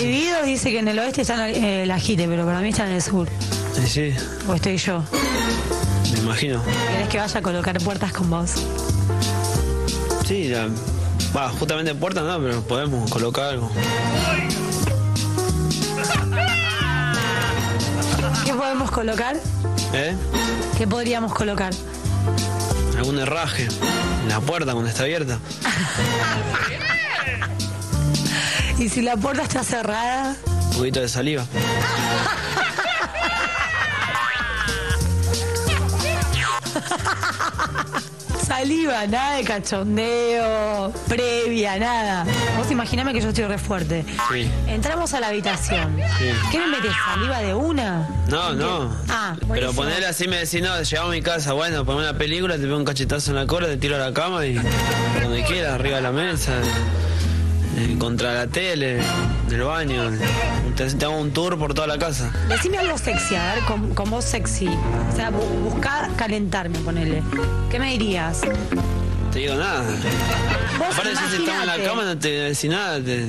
[0.00, 3.02] dividido, dice que en el oeste está eh, ajite, pero para mí está en el
[3.02, 3.28] sur.
[3.74, 4.14] Sí, sí,
[4.48, 5.02] O estoy yo.
[6.12, 6.62] me imagino.
[6.90, 8.52] ¿Querés que vaya a colocar puertas con vos?
[10.26, 10.68] Sí, ya.
[11.36, 13.70] Va, justamente puerta no, pero podemos colocar algo.
[18.44, 19.36] ¿Qué podemos colocar?
[19.92, 20.14] ¿Eh?
[20.76, 21.72] ¿Qué podríamos colocar?
[22.96, 23.68] Algún herraje
[24.22, 25.38] en la puerta cuando está abierta.
[28.78, 30.36] Y si la puerta está cerrada,
[30.70, 31.44] Un poquito de saliva.
[38.46, 42.24] saliva, nada de cachondeo, previa, nada.
[42.56, 44.04] Vos imaginame que yo estoy re fuerte.
[44.32, 44.50] Sí.
[44.66, 45.96] Entramos a la habitación.
[46.18, 46.30] Sí.
[46.50, 46.92] ¿Qué me metes?
[47.04, 48.08] ¿Saliva de una?
[48.28, 48.90] No, no.
[49.08, 49.72] Ah, Pero buenísimo.
[49.74, 52.76] ponerle así me decís, no, llegamos a mi casa, bueno, ponme una película, te pego
[52.76, 56.02] un cachetazo en la cola, te tiro a la cama y donde quieras, arriba de
[56.02, 56.52] la mesa,
[57.78, 58.98] eh, contra la tele,
[59.48, 60.10] en el baño.
[60.76, 62.30] Te, te hago un tour por toda la casa.
[62.48, 64.66] Decime algo sexy, a ver, con, con voz sexy.
[64.68, 67.22] O sea, bu- buscar calentarme, ponele.
[67.70, 68.40] ¿Qué me dirías?
[69.32, 69.82] Te digo nada.
[70.78, 73.26] Vos Aparte, si estamos en la cama, no te decís nada, te,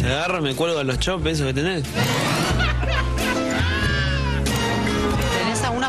[0.00, 1.82] te agarro, me cuelgo a los chopes esos que tenés.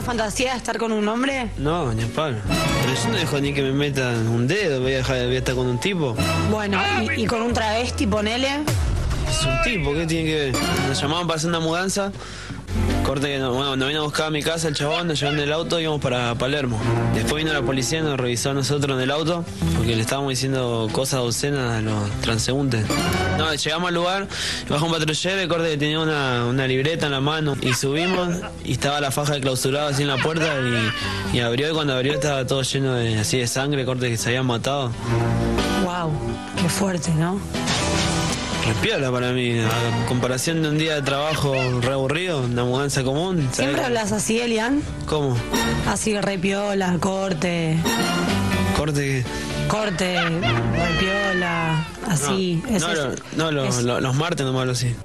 [0.04, 1.50] Fantasía de estar con un hombre?
[1.58, 2.38] No, ni a palo.
[2.82, 5.40] Pero yo no dejo ni que me metan un dedo, voy a, dejar, voy a
[5.40, 6.16] estar con un tipo.
[6.52, 6.80] Bueno,
[7.18, 8.64] y, y con un travesti, ponele.
[9.30, 10.54] Es un tipo, ¿qué tiene que ver?
[10.88, 12.12] Nos llamaban para hacer una mudanza.
[13.06, 15.40] Corte que no- bueno, nos vino a buscar a mi casa el chabón, nos llevaron
[15.40, 16.80] en el auto íbamos para Palermo.
[17.14, 19.44] Después vino la policía y nos revisó a nosotros en el auto
[19.78, 22.86] porque le estábamos diciendo cosas obscenas a los transeúntes.
[23.64, 24.28] Llegamos al lugar,
[24.70, 28.30] bajó un patrullero corte que tenía una, una libreta en la mano y subimos
[28.64, 30.48] y estaba la faja de clausurado así en la puerta
[31.34, 34.18] y, y abrió y cuando abrió estaba todo lleno de así de sangre, corte que
[34.18, 34.92] se habían matado.
[35.84, 36.12] Wow,
[36.62, 37.38] qué fuerte, ¿no?
[38.66, 43.40] Respiola para mí, a comparación de un día de trabajo re aburrido, una mudanza común.
[43.42, 43.56] ¿sabes?
[43.58, 44.82] ¿Siempre hablas así, Elian?
[45.06, 45.36] ¿Cómo?
[45.88, 47.78] Así, repiola, corte,
[48.78, 49.68] Corte que.
[49.68, 52.64] corte, repiola, así.
[52.70, 53.52] No, es- lo-
[53.82, 54.96] lo- los martes no me hablo así.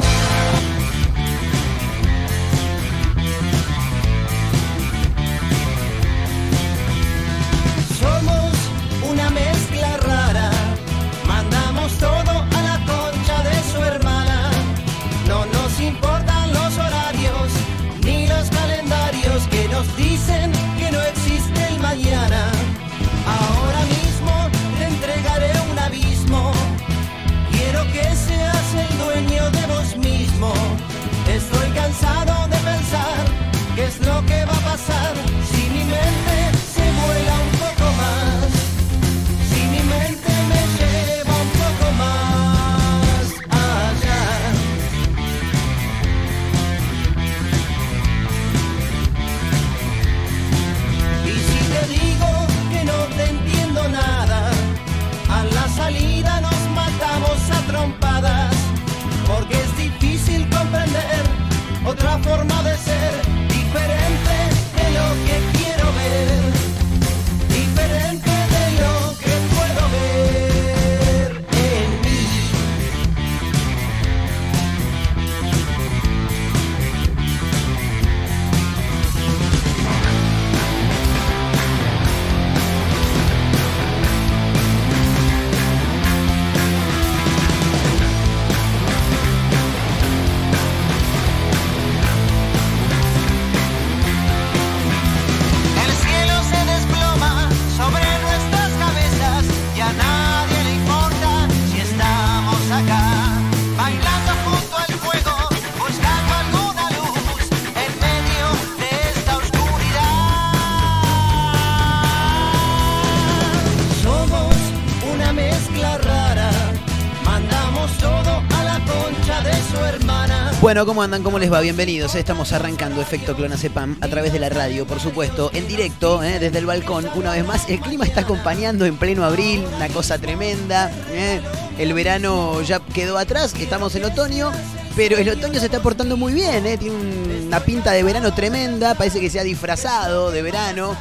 [120.69, 121.23] Bueno, ¿cómo andan?
[121.23, 121.61] ¿Cómo les va?
[121.63, 122.15] Bienvenidos.
[122.15, 126.39] Estamos arrancando Efecto Clonazepam a través de la radio, por supuesto, en directo, ¿eh?
[126.39, 127.09] desde el balcón.
[127.15, 130.91] Una vez más, el clima está acompañando en pleno abril, una cosa tremenda.
[131.11, 131.41] ¿eh?
[131.79, 134.53] El verano ya quedó atrás, estamos en otoño,
[134.95, 136.77] pero el otoño se está portando muy bien, ¿eh?
[136.77, 140.95] tiene un- una pinta de verano tremenda, parece que se ha disfrazado de verano.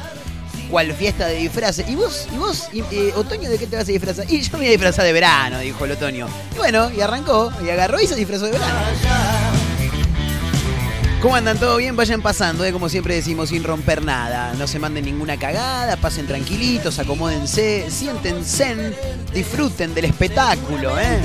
[0.70, 1.88] cual fiesta de disfraces.
[1.88, 2.68] ¿Y vos, y vos,
[3.16, 4.30] otoño, de qué te vas a disfrazar?
[4.30, 6.28] Y yo me voy a disfrazar de verano, dijo el otoño.
[6.54, 8.74] Y bueno, y arrancó, y agarró y se disfrazó de verano.
[11.20, 11.58] ¿Cómo andan?
[11.58, 11.96] ¿Todo bien?
[11.96, 12.70] Vayan pasando, ¿eh?
[12.70, 14.54] como siempre decimos, sin romper nada.
[14.56, 18.94] No se manden ninguna cagada, pasen tranquilitos, acomódense, siéntense,
[19.34, 21.20] disfruten del espectáculo, ¿eh?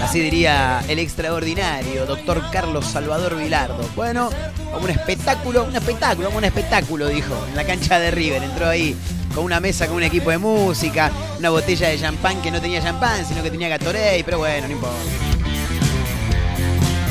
[0.00, 3.84] Así diría el extraordinario doctor Carlos Salvador Vilardo.
[3.96, 4.30] Bueno,
[4.72, 8.44] como un espectáculo, un espectáculo, como un espectáculo, dijo, en la cancha de River.
[8.44, 8.94] Entró ahí
[9.34, 11.10] con una mesa con un equipo de música,
[11.40, 14.72] una botella de champán que no tenía champán, sino que tenía Gatorade, pero bueno, no
[14.72, 15.35] importa.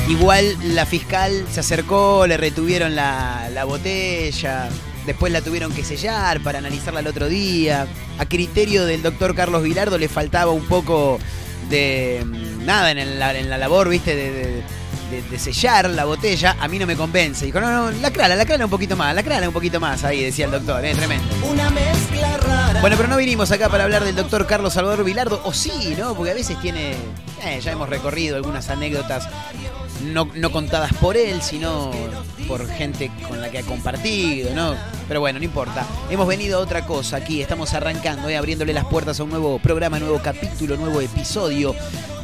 [0.07, 4.69] Igual la fiscal se acercó, le retuvieron la, la botella,
[5.05, 7.87] después la tuvieron que sellar para analizarla el otro día.
[8.19, 11.17] A criterio del doctor Carlos Vilardo le faltaba un poco
[11.69, 14.63] de mm, nada en, el- en la labor, viste, de, de-
[15.09, 16.55] de- de sellar la botella.
[16.59, 17.43] A mí no me convence.
[17.45, 20.03] Dijo, no, no, la crala, la crala un poquito más, la crala un poquito más,
[20.03, 21.27] ahí decía el doctor, eh, tremendo.
[21.51, 22.79] una mezcla rara.
[22.81, 26.13] Bueno, pero no vinimos acá para hablar del doctor Carlos Salvador Vilardo, o sí, ¿no?
[26.13, 26.91] Porque a veces tiene.
[27.43, 29.27] eh, ya hemos recorrido algunas anécdotas
[30.05, 31.91] no, no contadas por él, sino
[32.47, 34.75] por gente con la que ha compartido, ¿no?
[35.07, 35.85] Pero bueno, no importa.
[36.09, 39.59] Hemos venido a otra cosa aquí, estamos arrancando, eh, abriéndole las puertas a un nuevo
[39.59, 41.75] programa, nuevo capítulo, nuevo episodio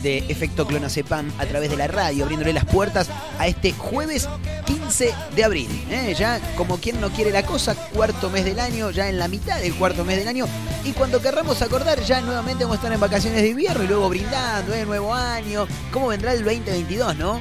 [0.01, 4.27] de Efecto Clonacepam a través de la radio, abriéndole las puertas a este jueves
[4.65, 5.69] 15 de abril.
[5.89, 6.15] ¿eh?
[6.17, 9.59] Ya como quien no quiere la cosa, cuarto mes del año, ya en la mitad
[9.59, 10.45] del cuarto mes del año.
[10.83, 14.09] Y cuando querramos acordar, ya nuevamente vamos a estar en vacaciones de invierno y luego
[14.09, 14.85] brindando, ¿eh?
[14.85, 15.67] nuevo año.
[15.91, 17.39] ¿Cómo vendrá el 2022, no?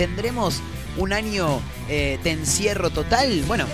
[0.00, 0.62] ¿Tendremos
[0.96, 1.60] un año
[1.90, 3.42] eh, de encierro total?
[3.46, 3.66] Bueno,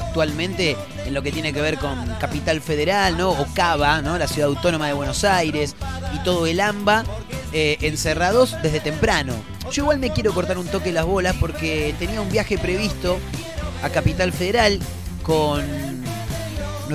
[0.00, 3.32] actualmente en lo que tiene que ver con Capital Federal, ¿no?
[3.32, 4.16] O Cava, ¿no?
[4.16, 5.76] La ciudad autónoma de Buenos Aires
[6.14, 7.04] y todo el AMBA
[7.52, 9.34] eh, encerrados desde temprano.
[9.70, 13.18] Yo igual me quiero cortar un toque las bolas porque tenía un viaje previsto
[13.82, 14.80] a Capital Federal
[15.22, 15.93] con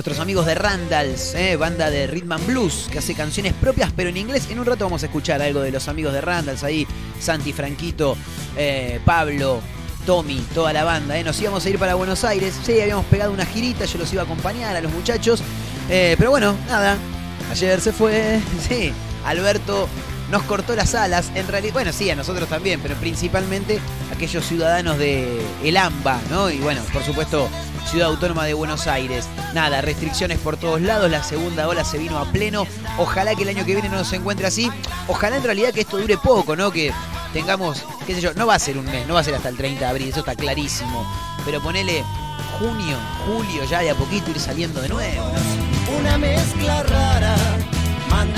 [0.00, 1.56] nuestros amigos de Randalls, ¿eh?
[1.56, 4.48] banda de Rhythm and Blues, que hace canciones propias pero en inglés.
[4.50, 6.86] En un rato vamos a escuchar algo de los amigos de Randalls ahí,
[7.20, 8.16] Santi, Franquito,
[8.56, 9.60] eh, Pablo,
[10.06, 11.18] Tommy, toda la banda.
[11.18, 11.22] ¿eh?
[11.22, 14.22] Nos íbamos a ir para Buenos Aires, sí, habíamos pegado una girita, yo los iba
[14.22, 15.42] a acompañar a los muchachos.
[15.90, 16.96] Eh, pero bueno, nada,
[17.50, 18.94] ayer se fue, sí,
[19.26, 19.86] Alberto
[20.30, 23.80] nos cortó las alas, en realidad, bueno, sí, a nosotros también, pero principalmente
[24.12, 26.50] aquellos ciudadanos de El AMBA, ¿no?
[26.50, 27.48] Y bueno, por supuesto,
[27.90, 29.26] Ciudad Autónoma de Buenos Aires.
[29.54, 32.66] Nada, restricciones por todos lados, la segunda ola se vino a pleno.
[32.98, 34.70] Ojalá que el año que viene no nos encuentre así.
[35.08, 36.70] Ojalá en realidad que esto dure poco, ¿no?
[36.70, 36.92] Que
[37.32, 39.48] tengamos, qué sé yo, no va a ser un mes, no va a ser hasta
[39.48, 41.04] el 30 de abril, eso está clarísimo.
[41.44, 42.04] Pero ponele
[42.58, 42.96] junio,
[43.26, 45.32] julio, ya de a poquito ir saliendo de nuevo.
[45.98, 47.34] Una mezcla rara.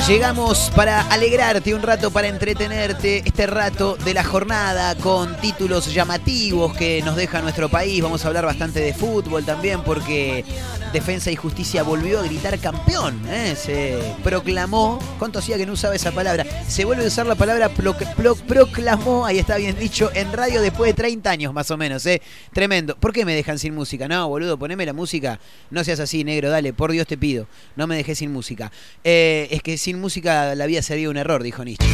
[0.09, 6.75] Llegamos para alegrarte un rato, para entretenerte este rato de la jornada con títulos llamativos
[6.77, 8.03] que nos deja nuestro país.
[8.03, 10.45] Vamos a hablar bastante de fútbol también porque
[10.93, 13.23] Defensa y Justicia volvió a gritar campeón.
[13.29, 13.55] ¿eh?
[13.57, 16.45] Se proclamó, ¿cuánto hacía que no usaba esa palabra?
[16.69, 20.61] Se vuelve a usar la palabra pro- pro- proclamó, ahí está bien dicho, en radio
[20.61, 22.05] después de 30 años más o menos.
[22.07, 22.21] ¿eh?
[22.53, 22.97] Tremendo.
[22.97, 24.09] ¿Por qué me dejan sin música?
[24.09, 25.39] No, boludo, poneme la música.
[25.71, 27.47] No seas así, negro, dale, por Dios te pido.
[27.77, 28.71] No me dejes sin música.
[29.05, 31.87] Eh, que sin música la vida sería un error, dijo Nietzsche.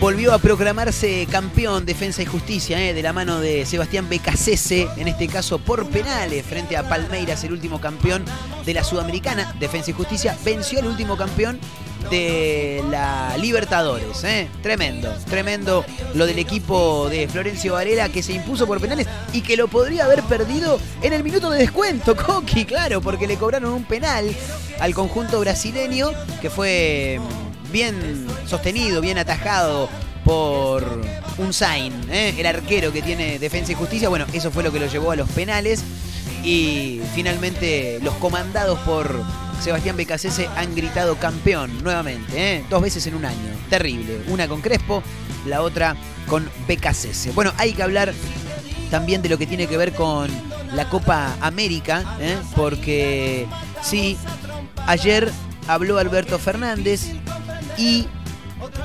[0.00, 5.08] Volvió a proclamarse campeón Defensa y Justicia eh, de la mano de Sebastián Becasese, en
[5.08, 8.24] este caso por penales, frente a Palmeiras, el último campeón
[8.64, 9.54] de la Sudamericana.
[9.60, 11.60] Defensa y Justicia venció al último campeón
[12.10, 14.24] de la Libertadores.
[14.24, 14.48] eh.
[14.62, 19.54] Tremendo, tremendo lo del equipo de Florencio Varela que se impuso por penales y que
[19.58, 23.84] lo podría haber perdido en el minuto de descuento, Coqui, claro, porque le cobraron un
[23.84, 24.34] penal
[24.80, 26.10] al conjunto brasileño
[26.40, 27.20] que fue
[27.70, 29.88] bien sostenido, bien atajado
[30.24, 31.00] por
[31.38, 32.34] un Zain, ¿eh?
[32.38, 34.08] el arquero que tiene Defensa y Justicia.
[34.08, 35.82] Bueno, eso fue lo que lo llevó a los penales.
[36.42, 39.22] Y finalmente los comandados por
[39.60, 42.64] Sebastián Becasese han gritado campeón nuevamente, ¿eh?
[42.70, 43.52] dos veces en un año.
[43.68, 44.22] Terrible.
[44.28, 45.02] Una con Crespo,
[45.46, 47.32] la otra con Becasese.
[47.32, 48.14] Bueno, hay que hablar
[48.90, 50.30] también de lo que tiene que ver con
[50.74, 52.36] la Copa América, ¿eh?
[52.56, 53.46] porque
[53.82, 54.16] sí,
[54.86, 55.30] ayer
[55.68, 57.12] habló Alberto Fernández
[57.76, 58.06] y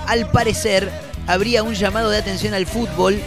[0.07, 0.91] al parecer
[1.27, 3.19] habría un llamado de atención al fútbol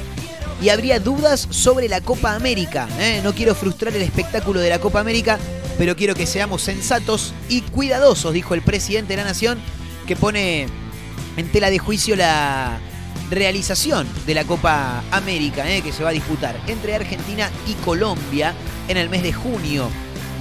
[0.60, 2.88] y habría dudas sobre la Copa América.
[2.98, 3.20] ¿eh?
[3.22, 5.38] No quiero frustrar el espectáculo de la Copa América,
[5.76, 9.58] pero quiero que seamos sensatos y cuidadosos, dijo el presidente de la Nación,
[10.06, 10.66] que pone
[11.36, 12.78] en tela de juicio la
[13.30, 15.82] realización de la Copa América ¿eh?
[15.82, 18.54] que se va a disputar entre Argentina y Colombia
[18.88, 19.88] en el mes de junio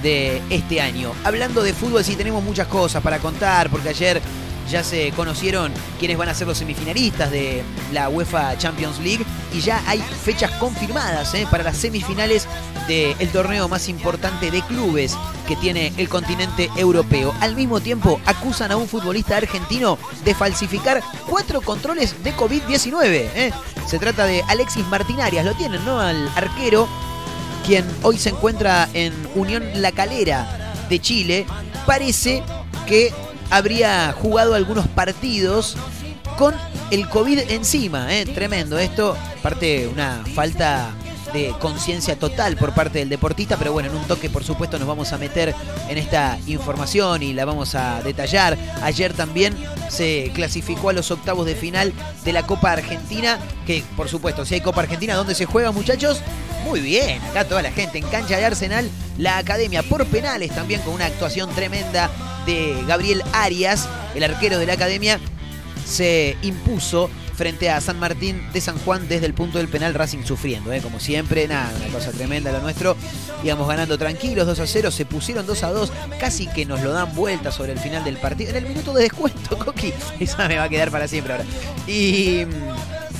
[0.02, 1.12] de este año.
[1.24, 4.20] Hablando de fútbol, sí tenemos muchas cosas para contar, porque ayer
[4.68, 9.60] ya se conocieron quiénes van a ser los semifinalistas de la UEFA Champions League y
[9.60, 11.46] ya hay fechas confirmadas ¿eh?
[11.50, 12.46] para las semifinales
[12.86, 17.34] del torneo más importante de clubes que tiene el continente europeo.
[17.40, 23.04] Al mismo tiempo, acusan a un futbolista argentino de falsificar cuatro controles de COVID-19.
[23.04, 23.52] ¿eh?
[23.86, 26.00] Se trata de Alexis Martinarias, lo tienen, ¿no?
[26.00, 26.88] Al arquero
[27.66, 31.46] quien hoy se encuentra en Unión La Calera de Chile,
[31.86, 32.42] parece
[32.86, 33.12] que
[33.50, 35.76] habría jugado algunos partidos
[36.36, 36.54] con
[36.90, 38.14] el COVID encima.
[38.14, 38.24] ¿eh?
[38.26, 39.16] Tremendo esto.
[39.38, 40.90] Aparte, una falta
[41.32, 44.88] de conciencia total por parte del deportista, pero bueno, en un toque por supuesto nos
[44.88, 45.54] vamos a meter
[45.88, 48.56] en esta información y la vamos a detallar.
[48.82, 49.56] Ayer también
[49.88, 51.92] se clasificó a los octavos de final
[52.24, 56.20] de la Copa Argentina, que por supuesto, si hay Copa Argentina, ¿dónde se juega muchachos?
[56.64, 60.80] Muy bien, acá toda la gente en cancha de Arsenal, la academia por penales también
[60.82, 62.10] con una actuación tremenda
[62.46, 65.20] de Gabriel Arias, el arquero de la academia,
[65.86, 70.24] se impuso frente a San Martín de San Juan desde el punto del penal Racing
[70.24, 70.80] sufriendo, ¿eh?
[70.80, 72.96] como siempre, nada, una cosa tremenda lo nuestro.
[73.44, 76.90] Íbamos ganando tranquilos 2 a 0, se pusieron 2 a 2, casi que nos lo
[76.90, 78.50] dan vuelta sobre el final del partido.
[78.50, 81.44] En el minuto de descuento, Coqui, esa me va a quedar para siempre ahora.
[81.86, 82.44] Y,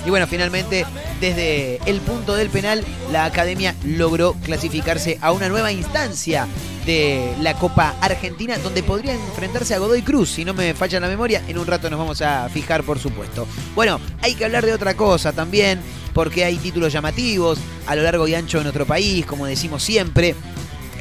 [0.06, 0.86] y bueno, finalmente,
[1.20, 6.46] desde el punto del penal, la academia logró clasificarse a una nueva instancia
[6.86, 11.08] de la Copa Argentina, donde podría enfrentarse a Godoy Cruz, si no me falla la
[11.08, 11.42] memoria.
[11.46, 13.46] En un rato nos vamos a fijar, por supuesto.
[13.74, 15.80] Bueno, hay que hablar de otra cosa también,
[16.14, 20.34] porque hay títulos llamativos a lo largo y ancho de nuestro país, como decimos siempre.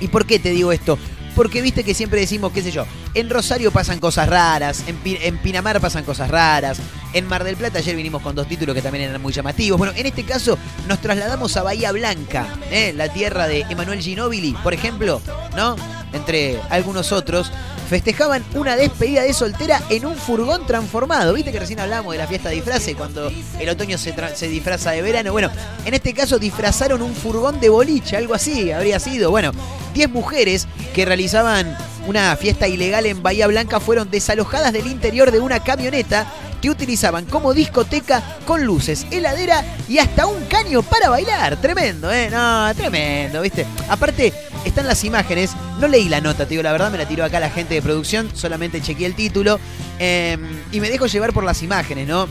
[0.02, 1.00] ¿Y por qué te digo esto?
[1.36, 5.20] Porque viste que siempre decimos, qué sé yo, en Rosario pasan cosas raras, en, Pi-
[5.22, 6.80] en Pinamar pasan cosas raras,
[7.18, 9.78] en Mar del Plata ayer vinimos con dos títulos que también eran muy llamativos.
[9.78, 10.58] Bueno, en este caso
[10.88, 12.94] nos trasladamos a Bahía Blanca, ¿eh?
[12.96, 15.22] la tierra de Emanuel Ginóbili, por ejemplo,
[15.56, 15.76] ¿no?
[16.14, 17.52] Entre algunos otros,
[17.90, 21.34] festejaban una despedida de soltera en un furgón transformado.
[21.34, 24.92] Viste que recién hablamos de la fiesta de disfraces cuando el otoño se, se disfraza
[24.92, 25.32] de verano.
[25.32, 25.50] Bueno,
[25.86, 29.32] en este caso disfrazaron un furgón de boliche, algo así habría sido.
[29.32, 29.52] Bueno,
[29.94, 31.76] 10 mujeres que realizaban
[32.08, 37.26] una fiesta ilegal en Bahía Blanca fueron desalojadas del interior de una camioneta que utilizaban
[37.26, 41.58] como discoteca con luces, heladera y hasta un caño para bailar.
[41.58, 42.30] Tremendo, ¿eh?
[42.30, 43.66] No, tremendo, ¿viste?
[43.90, 44.34] Aparte,
[44.66, 45.52] están las imágenes.
[45.80, 47.82] No leí la nota, te digo la verdad, me la tiró acá la gente de
[47.82, 49.60] producción, solamente chequeé el título.
[50.00, 50.38] eh,
[50.72, 52.28] y me dejo llevar por las imágenes, ¿no?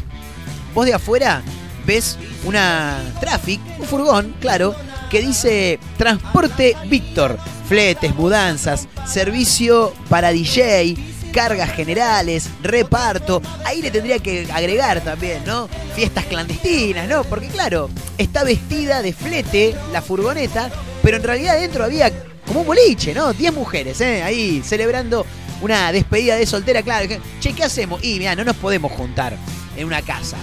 [0.74, 1.42] Vos de afuera
[1.86, 4.74] ves una traffic, un furgón, claro,
[5.10, 10.96] que dice Transporte Víctor, fletes, mudanzas, servicio para DJ,
[11.36, 13.42] cargas generales, reparto.
[13.66, 15.68] Ahí le tendría que agregar también, ¿no?
[15.94, 17.24] Fiestas clandestinas, ¿no?
[17.24, 20.70] Porque claro, está vestida de flete la furgoneta,
[21.02, 22.10] pero en realidad dentro había
[22.46, 23.34] como un boliche, ¿no?
[23.34, 24.22] 10 mujeres, ¿eh?
[24.22, 25.26] Ahí celebrando
[25.60, 27.06] una despedida de soltera, claro.
[27.38, 28.02] Che, ¿qué hacemos?
[28.02, 29.36] Y mira, no nos podemos juntar
[29.76, 30.38] en una casa.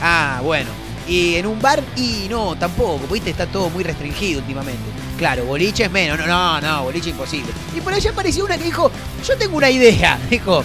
[0.00, 0.70] Ah, bueno.
[1.06, 5.07] Y en un bar, y no, tampoco, viste, está todo muy restringido últimamente.
[5.18, 7.52] Claro, boliche es menos, no, no, no, boliche imposible.
[7.76, 8.90] Y por allá apareció una que dijo,
[9.26, 10.64] yo tengo una idea, dijo.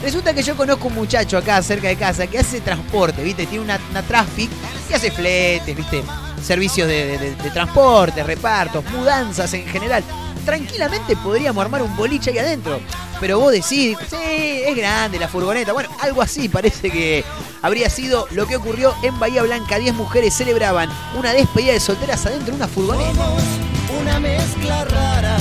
[0.00, 3.46] Resulta que yo conozco un muchacho acá cerca de casa que hace transporte, ¿viste?
[3.46, 4.48] Tiene una, una traffic
[4.86, 6.04] que hace fletes, ¿viste?
[6.40, 10.04] Servicios de, de- de- transporte, repartos, mudanzas en general.
[10.44, 12.78] Tranquilamente podríamos armar un boliche ahí adentro.
[13.18, 14.16] Pero vos decís, sí,
[14.64, 15.72] es grande la furgoneta.
[15.72, 17.24] Bueno, algo así parece que
[17.60, 19.80] habría sido lo que ocurrió en Bahía Blanca.
[19.80, 20.88] 10 mujeres celebraban
[21.18, 23.26] una despedida de solteras adentro de una furgoneta.
[24.00, 25.36] Una mezcla rara,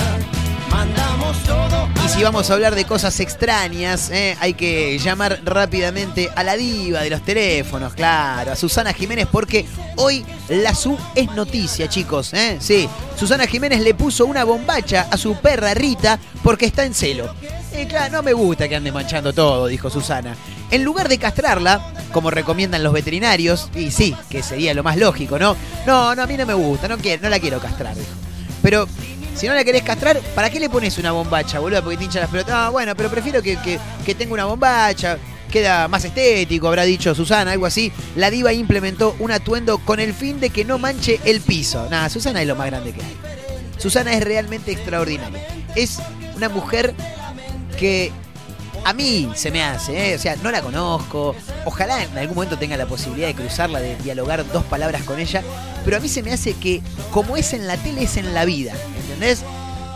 [0.72, 4.36] mandamos todo Y si vamos a hablar de cosas extrañas, ¿eh?
[4.40, 9.66] hay que llamar rápidamente a la diva de los teléfonos, claro, a Susana Jiménez, porque
[9.98, 12.34] hoy la SU es noticia, chicos.
[12.34, 12.58] ¿eh?
[12.60, 17.34] Sí, Susana Jiménez le puso una bombacha a su perra Rita porque está en celo.
[17.74, 20.36] Eh, claro, no me gusta que ande manchando todo, dijo Susana.
[20.72, 25.38] En lugar de castrarla, como recomiendan los veterinarios, y sí, que sería lo más lógico,
[25.38, 25.56] ¿no?
[25.86, 28.26] No, no, a mí no me gusta, no, quiero, no la quiero castrar, dijo.
[28.62, 28.88] Pero
[29.36, 31.82] si no la querés castrar, ¿para qué le pones una bombacha, boludo?
[31.84, 32.54] Porque te hincha las pelotas.
[32.56, 35.18] Ah, bueno, pero prefiero que, que- que tenga una bombacha.
[35.52, 37.92] Queda más estético, habrá dicho Susana, algo así.
[38.18, 41.88] La diva implementó un atuendo con el fin de que no manche el piso.
[41.90, 43.18] Nada, Susana es lo más grande que hay.
[43.78, 45.42] Susana es realmente extraordinaria.
[45.76, 46.00] Es
[46.36, 46.94] una mujer
[47.80, 48.12] que
[48.88, 50.15] a mí se me hace, ¿eh?
[50.15, 51.36] o sea, no la conozco.
[51.65, 55.44] Ojalá en algún momento tenga la posibilidad de cruzarla, de dialogar dos palabras con ella.
[55.84, 58.46] Pero a mí se me hace que como es en la tele es en la
[58.46, 59.44] vida, ¿entendés?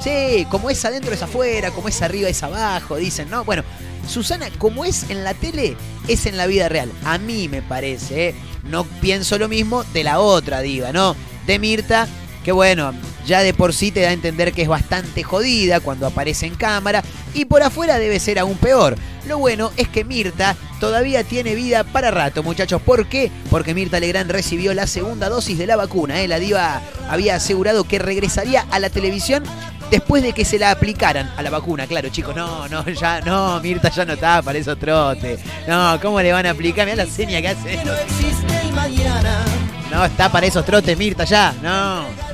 [0.03, 3.45] Sí, como es adentro es afuera, como es arriba es abajo, dicen, ¿no?
[3.45, 3.63] Bueno,
[4.09, 5.77] Susana, como es en la tele,
[6.09, 6.91] es en la vida real.
[7.05, 8.35] A mí me parece, ¿eh?
[8.63, 11.15] No pienso lo mismo de la otra diva, ¿no?
[11.47, 12.09] De Mirta,
[12.43, 12.93] que bueno,
[13.25, 16.55] ya de por sí te da a entender que es bastante jodida cuando aparece en
[16.55, 18.95] cámara y por afuera debe ser aún peor.
[19.27, 22.81] Lo bueno es que Mirta todavía tiene vida para rato, muchachos.
[22.81, 23.31] ¿Por qué?
[23.49, 26.21] Porque Mirta Legrand recibió la segunda dosis de la vacuna.
[26.21, 26.27] ¿eh?
[26.27, 29.43] La diva había asegurado que regresaría a la televisión
[29.91, 31.85] después de que se la aplicaran a la vacuna.
[31.85, 35.39] Claro, chicos, no, no, ya, no, Mirta ya no está para esos trotes.
[35.67, 36.87] No, ¿cómo le van a aplicar?
[36.87, 37.77] Mirá la seña que hace.
[37.77, 39.45] que no existe el mañana.
[39.91, 42.30] No, está para esos trotes, Mirta, ya, no.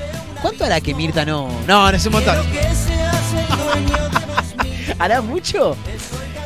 [0.47, 1.49] ¿Cuánto hará que Mirta no?
[1.67, 2.37] No, no es un montón.
[4.97, 5.75] ¿Hará mucho?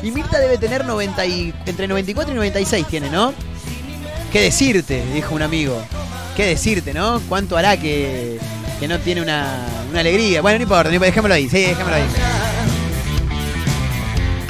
[0.01, 3.31] Y Mirta debe tener 90 y, entre 94 y 96 tiene, ¿no?
[4.31, 5.05] ¿Qué decirte?
[5.13, 5.79] Dijo un amigo.
[6.35, 7.21] ¿Qué decirte, no?
[7.29, 8.39] ¿Cuánto hará que,
[8.79, 10.41] que no tiene una, una alegría?
[10.41, 12.30] Bueno, no importa, no importa, déjamelo ahí, sí, déjamelo ahí.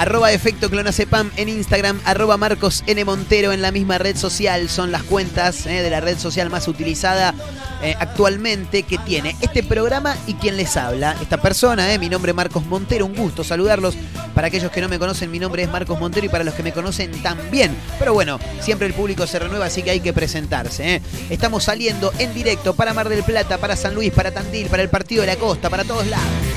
[0.01, 3.05] Arroba efecto clonacepam en Instagram, arroba Marcos N.
[3.05, 4.67] Montero en la misma red social.
[4.67, 7.35] Son las cuentas eh, de la red social más utilizada
[7.83, 11.15] eh, actualmente que tiene este programa y quien les habla.
[11.21, 13.93] Esta persona, eh, mi nombre es Marcos Montero, un gusto saludarlos.
[14.33, 16.63] Para aquellos que no me conocen, mi nombre es Marcos Montero y para los que
[16.63, 17.71] me conocen también.
[17.99, 20.95] Pero bueno, siempre el público se renueva, así que hay que presentarse.
[20.95, 21.01] eh.
[21.29, 24.89] Estamos saliendo en directo para Mar del Plata, para San Luis, para Tandil, para el
[24.89, 26.50] Partido de la Costa, para todos lados.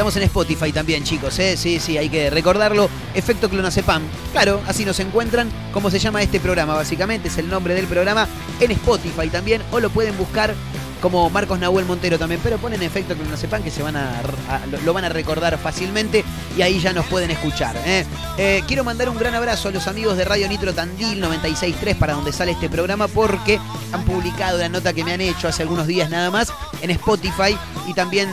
[0.00, 1.58] Estamos en Spotify también, chicos, ¿eh?
[1.58, 2.88] Sí, sí, hay que recordarlo.
[3.12, 4.02] Efecto Clonacepam.
[4.32, 5.50] Claro, así nos encuentran.
[5.74, 6.74] ¿Cómo se llama este programa?
[6.74, 8.26] Básicamente es el nombre del programa
[8.60, 9.60] en Spotify también.
[9.70, 10.54] O lo pueden buscar
[11.02, 12.40] como Marcos Nahuel Montero también.
[12.42, 14.22] Pero ponen Efecto Clonacepam que se van a,
[14.86, 16.24] lo van a recordar fácilmente
[16.56, 17.76] y ahí ya nos pueden escuchar.
[17.84, 18.06] ¿eh?
[18.38, 22.14] Eh, quiero mandar un gran abrazo a los amigos de Radio Nitro Tandil 96.3 para
[22.14, 23.60] donde sale este programa porque
[23.92, 26.50] han publicado la nota que me han hecho hace algunos días nada más
[26.82, 27.56] en Spotify
[27.86, 28.28] y también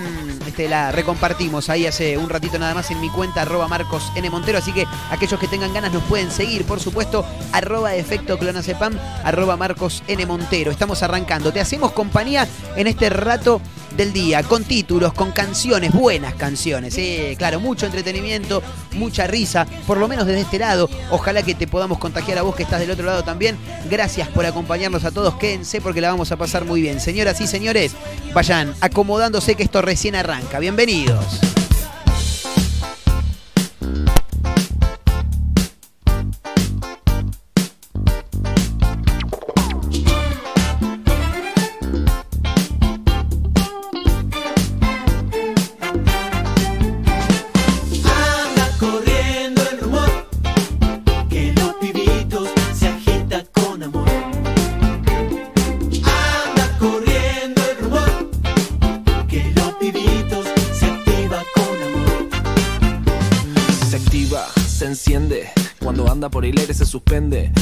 [0.46, 4.30] este, la recompartimos ahí hace un ratito nada más en mi cuenta arroba Marcos N.
[4.30, 8.98] Montero, así que aquellos que tengan ganas nos pueden seguir, por supuesto, arroba efecto clonacepam,
[9.24, 10.26] arroba Marcos N.
[10.26, 10.72] Montero.
[10.72, 13.62] Estamos arrancando, te hacemos compañía en este rato
[13.98, 18.62] del día, con títulos, con canciones, buenas canciones, eh, claro, mucho entretenimiento,
[18.94, 20.90] mucha risa, por lo menos desde este lado.
[21.10, 23.58] Ojalá que te podamos contagiar a vos que estás del otro lado también.
[23.90, 27.00] Gracias por acompañarnos a todos, quédense porque la vamos a pasar muy bien.
[27.00, 27.94] Señoras y señores,
[28.34, 30.60] vayan acomodándose que esto recién arranca.
[30.60, 31.40] Bienvenidos.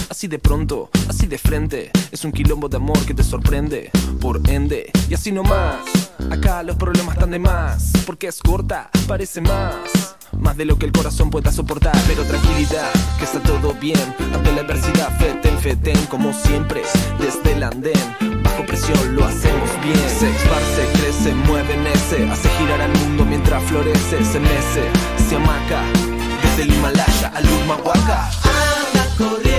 [0.10, 1.90] Así de pronto, así de frente.
[2.12, 3.90] Es un quilombo de amor que te sorprende.
[4.20, 5.78] Por ende, y así nomás.
[6.30, 7.94] Acá los problemas están de más.
[8.06, 10.18] Porque es corta, parece más.
[10.38, 11.96] Más de lo que el corazón pueda soportar.
[12.06, 14.14] Pero tranquilidad, que está todo bien.
[14.34, 16.06] Ante la adversidad, feten, feten.
[16.08, 16.82] Como siempre,
[17.18, 18.44] desde el andén.
[18.44, 20.10] Bajo presión lo hacemos bien.
[20.20, 22.30] Se esparce, crece, mueve, ese.
[22.30, 24.18] Hace girar al mundo mientras florece.
[24.26, 24.84] Se mece,
[25.30, 25.82] se amaca.
[26.44, 28.30] Desde el Himalaya al Humahuaca.
[29.18, 29.55] Corriendo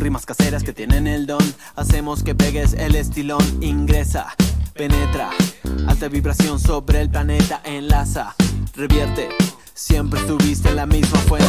[0.00, 1.44] Rimas caseras que tienen el don.
[1.76, 4.34] Hacemos que pegues el estilón Ingresa,
[4.72, 5.28] penetra.
[5.86, 8.34] Alta vibración sobre el planeta Enlaza,
[8.74, 9.28] revierte.
[9.74, 11.46] Siempre estuviste en la misma fuente.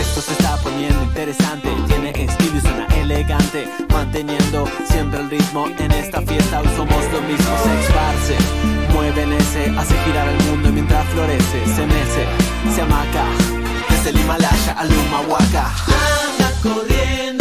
[0.00, 1.68] Esto se está poniendo interesante.
[1.88, 3.68] Tiene estilo y suena elegante.
[3.90, 6.60] Manteniendo siempre el ritmo En esta fiesta.
[6.60, 8.36] Hoy somos lo mismo Se esparce,
[8.94, 11.66] mueven ese Hace girar el mundo mientras florece.
[11.76, 12.24] Se mece,
[12.74, 13.26] se amaca.
[13.90, 15.70] Desde el Himalaya al Humahuaca.
[15.86, 17.39] Anda corriendo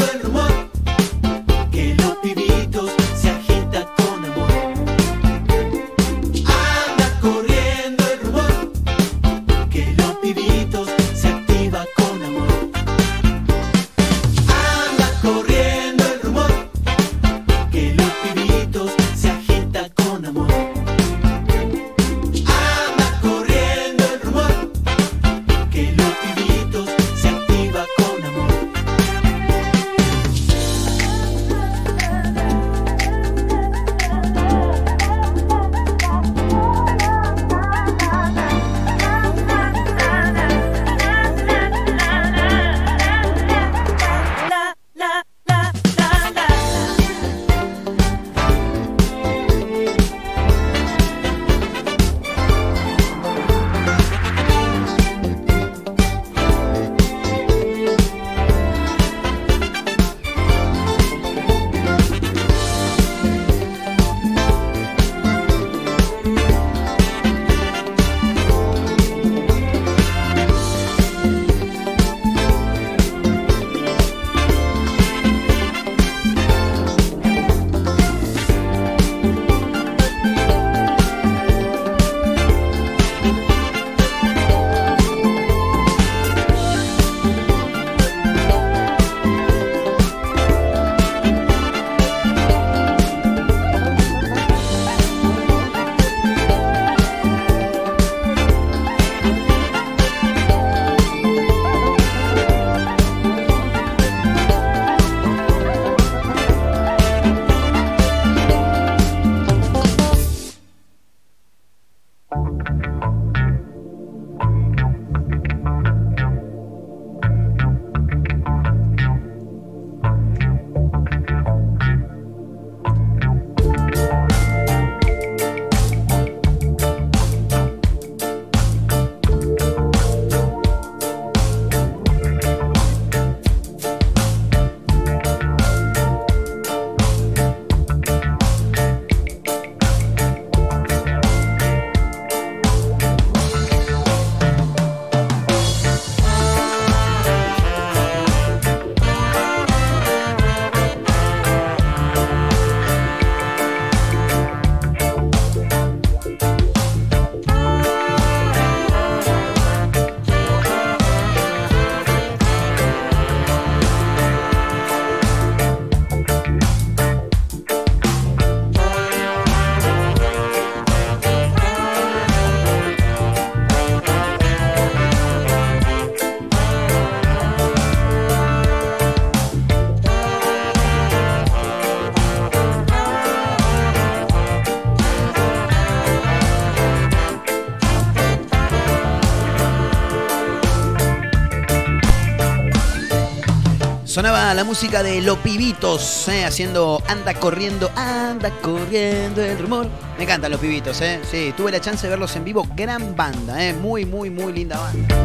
[194.19, 199.88] Sonaba la música de Los Pibitos, eh, haciendo Anda corriendo, anda corriendo el rumor.
[200.17, 201.21] Me encantan los Pibitos, ¿eh?
[201.32, 202.67] Sí, tuve la chance de verlos en vivo.
[202.75, 203.71] Gran banda, ¿eh?
[203.71, 205.15] Muy, muy, muy linda banda.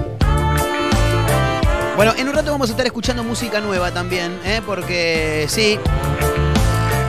[1.97, 4.63] Bueno, en un rato vamos a estar escuchando música nueva también, ¿eh?
[4.65, 5.77] Porque sí,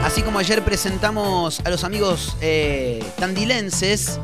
[0.04, 4.18] así como ayer presentamos a los amigos eh, tandilenses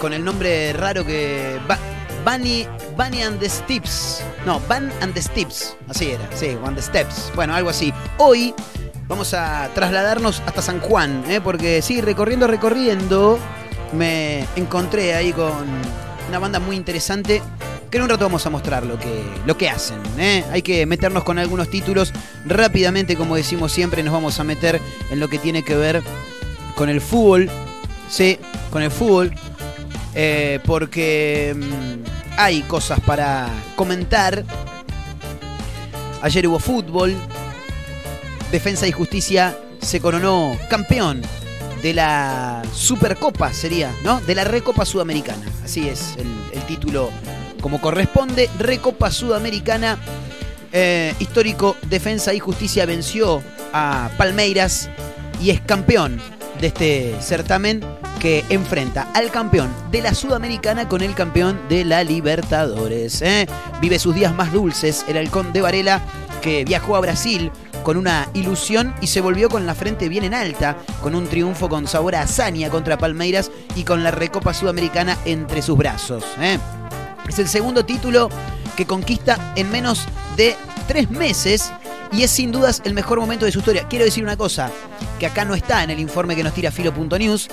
[0.00, 1.60] con el nombre raro que...
[1.68, 1.78] Ba-
[2.24, 4.22] Bunny, Bunny and the Steps.
[4.46, 5.76] No, Van and the Steps.
[5.88, 7.32] Así era, sí, One the Steps.
[7.34, 7.92] Bueno, algo así.
[8.18, 8.54] Hoy
[9.08, 11.40] vamos a trasladarnos hasta San Juan, ¿eh?
[11.40, 13.38] porque sí, recorriendo, recorriendo,
[13.92, 15.52] me encontré ahí con
[16.28, 17.42] una banda muy interesante.
[17.90, 19.98] Que en un rato vamos a mostrar lo que, lo que hacen.
[20.18, 20.44] ¿eh?
[20.50, 22.12] Hay que meternos con algunos títulos.
[22.46, 24.80] Rápidamente, como decimos siempre, nos vamos a meter
[25.10, 26.02] en lo que tiene que ver
[26.74, 27.50] con el fútbol.
[28.08, 28.38] Sí,
[28.70, 29.34] con el fútbol.
[30.14, 32.01] Eh, porque mm,
[32.36, 34.44] hay cosas para comentar.
[36.22, 37.14] Ayer hubo fútbol.
[38.50, 41.22] Defensa y Justicia se coronó campeón
[41.82, 44.20] de la Supercopa, sería, ¿no?
[44.20, 45.46] De la Recopa Sudamericana.
[45.64, 47.10] Así es el, título
[47.60, 48.48] como corresponde.
[48.58, 49.98] Recopa Sudamericana.
[50.74, 53.42] Eh, histórico Defensa y Justicia venció
[53.74, 54.88] a Palmeiras
[55.38, 56.18] y es campeón
[56.60, 57.84] de este certamen
[58.20, 63.20] que enfrenta al campeón de la Sudamericana con el campeón de la Libertadores.
[63.22, 63.46] ¿eh?
[63.80, 66.00] Vive sus días más dulces el halcón de Varela
[66.40, 67.50] que viajó a Brasil
[67.82, 71.68] con una ilusión y se volvió con la frente bien en alta, con un triunfo
[71.68, 72.26] con sabor a
[72.70, 76.24] contra Palmeiras y con la Recopa Sudamericana entre sus brazos.
[76.40, 76.58] ¿eh?
[77.28, 78.28] Es el segundo título
[78.76, 81.72] que conquista en menos de tres meses
[82.12, 83.86] y es sin dudas el mejor momento de su historia.
[83.88, 84.70] Quiero decir una cosa,
[85.18, 87.48] que acá no está en el informe que nos tira Filo.news.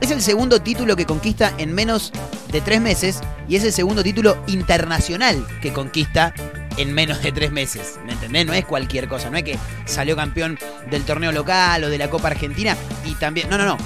[0.00, 2.12] Es el segundo título que conquista en menos
[2.52, 6.34] de tres meses y es el segundo título internacional que conquista
[6.76, 7.98] en menos de tres meses.
[8.04, 8.46] ¿Me entendés?
[8.46, 9.30] No es cualquier cosa.
[9.30, 10.58] No es que salió campeón
[10.90, 13.48] del torneo local o de la Copa Argentina y también.
[13.48, 13.78] No, no, no.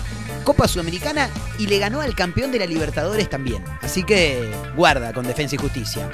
[0.43, 3.63] Copa Sudamericana y le ganó al campeón de la Libertadores también.
[3.81, 6.11] Así que guarda con Defensa y Justicia.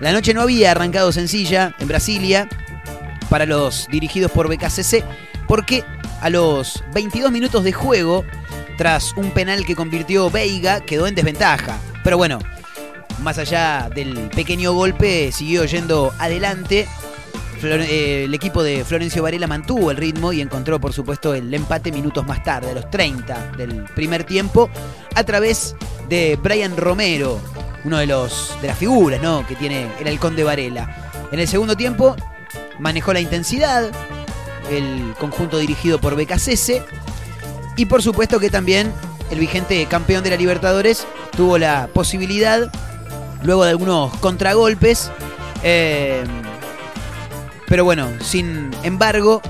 [0.00, 2.48] La noche no había arrancado sencilla en Brasilia
[3.28, 5.04] para los dirigidos por BKCC
[5.48, 5.84] porque
[6.20, 8.24] a los 22 minutos de juego,
[8.80, 11.78] tras un penal que convirtió Veiga, quedó en desventaja.
[12.02, 12.38] Pero bueno,
[13.22, 16.88] más allá del pequeño golpe, siguió yendo adelante.
[17.62, 21.92] Eh, el equipo de Florencio Varela mantuvo el ritmo y encontró, por supuesto, el empate
[21.92, 24.70] minutos más tarde, a los 30 del primer tiempo,
[25.14, 25.76] a través
[26.08, 27.38] de Brian Romero,
[27.84, 29.46] uno de los de las figuras ¿no?
[29.46, 31.12] que tiene el halcón de Varela.
[31.30, 32.16] En el segundo tiempo
[32.78, 33.90] manejó la intensidad,
[34.70, 36.80] el conjunto dirigido por BKCS,
[37.80, 38.92] y por supuesto que también
[39.30, 42.70] el vigente campeón de la Libertadores tuvo la posibilidad,
[43.42, 45.10] luego de algunos contragolpes,
[45.62, 46.22] eh,
[47.66, 49.40] pero bueno, sin embargo,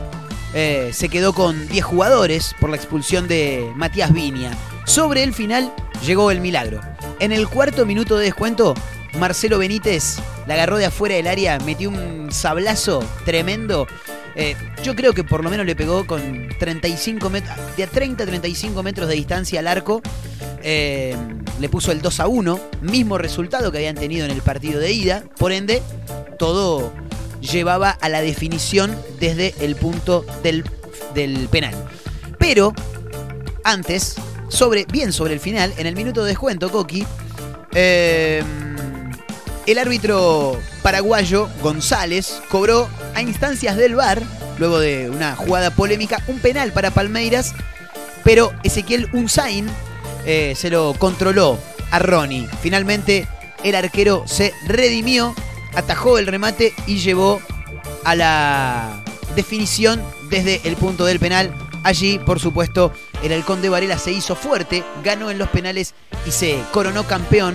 [0.54, 4.52] eh, se quedó con 10 jugadores por la expulsión de Matías Viña.
[4.84, 5.72] Sobre el final
[6.06, 6.80] llegó el milagro.
[7.18, 8.74] En el cuarto minuto de descuento,
[9.18, 13.88] Marcelo Benítez la agarró de afuera del área, metió un sablazo tremendo.
[14.36, 18.24] Eh, yo creo que por lo menos le pegó con 35 metros, de a 30
[18.24, 20.02] a 35 metros de distancia al arco.
[20.62, 21.16] Eh,
[21.58, 24.92] le puso el 2 a 1, mismo resultado que habían tenido en el partido de
[24.92, 25.24] ida.
[25.38, 25.82] Por ende,
[26.38, 26.92] todo
[27.40, 30.64] llevaba a la definición desde el punto del,
[31.14, 31.74] del penal.
[32.38, 32.74] Pero,
[33.64, 34.16] antes,
[34.48, 37.06] sobre, bien sobre el final, en el minuto de descuento, Coqui,
[37.72, 38.42] eh,
[39.66, 44.22] el árbitro paraguayo González cobró a instancias del VAR,
[44.58, 47.54] luego de una jugada polémica, un penal para Palmeiras,
[48.24, 49.68] pero Ezequiel Unzain
[50.26, 51.58] eh, se lo controló
[51.90, 52.48] a Ronnie.
[52.62, 53.26] Finalmente
[53.64, 55.34] el arquero se redimió,
[55.74, 57.40] atajó el remate y llevó
[58.04, 59.02] a la
[59.34, 61.52] definición desde el punto del penal.
[61.82, 65.94] Allí, por supuesto, el halcón de Varela se hizo fuerte, ganó en los penales
[66.26, 67.54] y se coronó campeón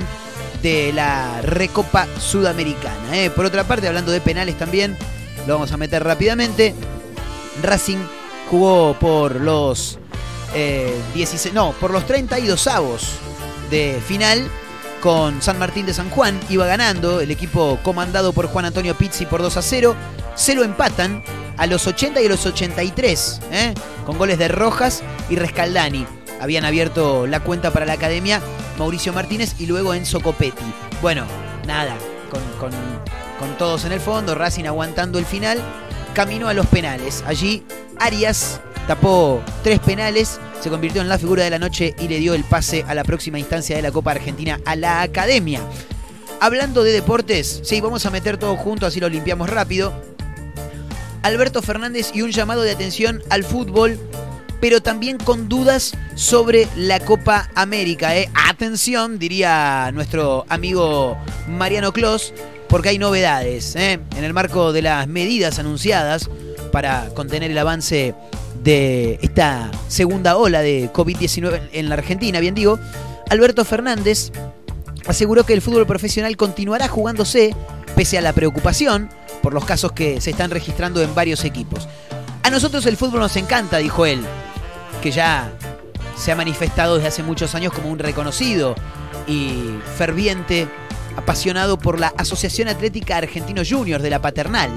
[0.66, 3.16] de la Recopa Sudamericana.
[3.16, 3.30] ¿eh?
[3.30, 4.98] Por otra parte, hablando de penales también,
[5.46, 6.74] lo vamos a meter rápidamente.
[7.62, 8.00] Racing
[8.50, 10.00] jugó por los
[10.56, 13.10] eh, 16, no, por los 32 avos
[13.70, 14.50] de final
[15.02, 16.40] con San Martín de San Juan.
[16.50, 19.96] Iba ganando el equipo comandado por Juan Antonio Pizzi por 2 a 0.
[20.34, 21.24] Se lo empatan
[21.58, 23.76] a los 80 y a los 83, ¿eh?
[24.04, 26.08] con goles de Rojas y Rescaldani.
[26.42, 28.42] Habían abierto la cuenta para la academia
[28.78, 30.64] Mauricio Martínez y luego Enzo Copetti.
[31.02, 31.26] Bueno,
[31.68, 31.96] nada,
[32.30, 35.60] con, con- con todos en el fondo, Racing aguantando el final,
[36.14, 37.24] camino a los penales.
[37.28, 37.64] Allí
[38.00, 42.34] Arias tapó tres penales, se convirtió en la figura de la noche y le dio
[42.34, 45.60] el pase a la próxima instancia de la Copa Argentina a la academia.
[46.40, 49.94] Hablando de deportes, sí, vamos a meter todo junto, así lo limpiamos rápido.
[51.24, 54.00] Alberto Fernández y un llamado de atención al fútbol,
[54.66, 58.18] pero también con dudas sobre la Copa América.
[58.18, 58.32] ¿eh?
[58.50, 62.34] Atención, diría nuestro amigo Mariano Clos,
[62.68, 64.00] porque hay novedades ¿eh?
[64.18, 66.32] en el marco de las medidas anunciadas
[66.72, 68.16] para contener el avance
[68.64, 72.80] de esta segunda ola de COVID-19 en la Argentina, bien digo.
[73.30, 74.32] Alberto Fernández
[75.06, 77.56] aseguró que el fútbol profesional continuará jugándose
[77.96, 79.12] pese a la preocupación
[79.44, 81.88] por los casos que se están registrando en varios equipos.
[82.42, 84.26] A nosotros el fútbol nos encanta, dijo él,
[85.02, 85.52] que ya
[86.18, 88.76] se ha manifestado desde hace muchos años como un reconocido
[89.28, 90.68] y ferviente
[91.18, 94.72] apasionado por la Asociación Atlética Argentino Juniors de la Paternal.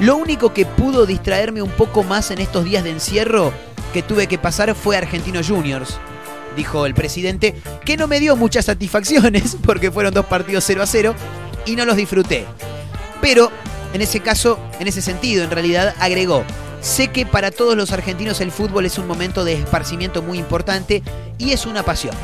[0.00, 3.52] Lo único que pudo distraerme un poco más en estos días de encierro
[3.92, 5.98] que tuve que pasar fue Argentino Juniors,
[6.56, 10.86] dijo el presidente, que no me dio muchas satisfacciones porque fueron dos partidos 0 a
[10.86, 11.14] 0
[11.66, 12.44] y no los disfruté.
[13.20, 13.50] Pero
[13.92, 16.44] en ese caso, en ese sentido, en realidad agregó,
[16.84, 21.02] sé que para todos los argentinos el fútbol es un momento de esparcimiento muy importante
[21.38, 22.14] y es una pasión.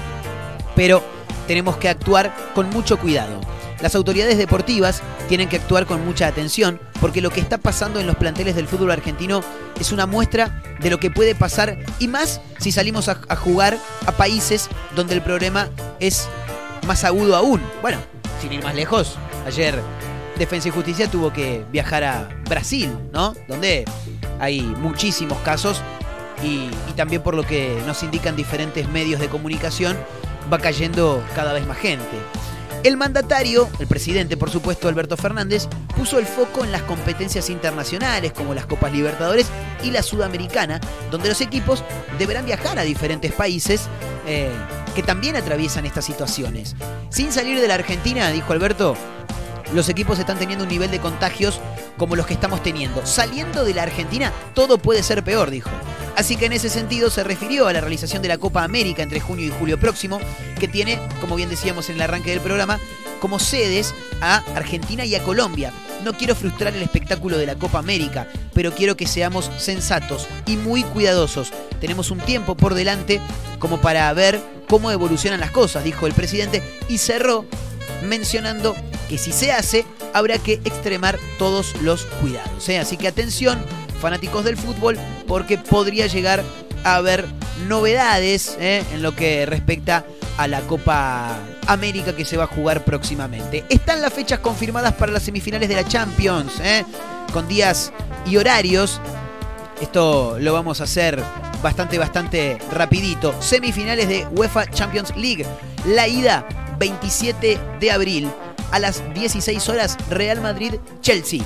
[0.77, 1.03] Pero
[1.46, 3.40] tenemos que actuar con mucho cuidado.
[3.81, 8.07] Las autoridades deportivas tienen que actuar con mucha atención porque lo que está pasando en
[8.07, 9.42] los planteles del fútbol argentino
[9.81, 14.12] es una muestra de lo que puede pasar y más si salimos a, jugar a
[14.12, 15.70] países donde el problema
[16.01, 16.29] es
[16.87, 17.62] más agudo aún.
[17.81, 17.96] Bueno,
[18.42, 19.81] sin ir más lejos, ayer
[20.38, 23.35] Defensa y Justicia tuvo que viajar a Brasil, ¿no?
[23.49, 23.87] Donde
[24.40, 25.83] hay muchísimos casos
[26.42, 29.96] y, también por lo que nos indican diferentes medios de comunicación,
[30.53, 32.16] va cayendo cada vez más gente.
[32.83, 38.33] El mandatario, el presidente por supuesto Alberto Fernández, puso el foco en las competencias internacionales
[38.33, 39.46] como las Copas Libertadores
[39.85, 41.85] y la Sudamericana, donde los equipos
[42.18, 43.83] deberán viajar a diferentes países
[44.26, 44.50] eh,
[44.94, 46.74] que también atraviesan estas situaciones.
[47.11, 48.96] Sin salir de la Argentina, dijo Alberto,
[49.74, 51.61] los equipos están teniendo un nivel de contagios
[52.01, 53.05] como los que estamos teniendo.
[53.05, 55.69] Saliendo de la Argentina, todo puede ser peor, dijo.
[56.17, 59.21] Así que en ese sentido se refirió a la realización de la Copa América entre
[59.21, 60.19] junio y julio próximo,
[60.59, 62.81] que tiene, como bien decíamos en el arranque del programa,
[63.21, 65.75] como sedes a Argentina y a Colombia.
[66.03, 70.57] No quiero frustrar el espectáculo de la Copa América, pero quiero que seamos sensatos y
[70.57, 71.53] muy cuidadosos.
[71.83, 73.21] Tenemos un tiempo por delante
[73.59, 77.45] como para ver cómo evolucionan las cosas, dijo el presidente, y cerró
[78.03, 78.75] mencionando
[79.11, 82.68] que si se hace, habrá que extremar todos los cuidados.
[82.68, 82.79] ¿eh?
[82.79, 83.62] Así que atención,
[84.01, 86.42] fanáticos del fútbol, porque podría llegar
[86.85, 87.27] a haber
[87.68, 88.83] novedades ¿eh?
[88.92, 90.05] en lo que respecta
[90.38, 93.64] a la Copa América que se va a jugar próximamente.
[93.68, 96.85] Están las fechas confirmadas para las semifinales de la Champions, ¿eh?
[97.33, 97.92] con días
[98.27, 99.01] y horarios.
[99.81, 101.23] Esto lo vamos a hacer
[101.62, 103.35] bastante, bastante rapidito.
[103.40, 105.46] Semifinales de UEFA Champions League.
[105.87, 106.46] La ida
[106.79, 108.31] 27 de abril
[108.71, 111.43] a las 16 horas Real Madrid-Chelsea.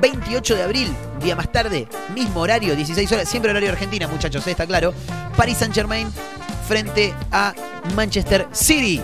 [0.00, 0.88] 28 de abril,
[1.22, 4.50] día más tarde, mismo horario, 16 horas, siempre horario Argentina, muchachos, ¿eh?
[4.50, 4.92] está claro.
[5.36, 6.12] Paris Saint-Germain
[6.66, 7.54] frente a
[7.94, 9.00] Manchester City.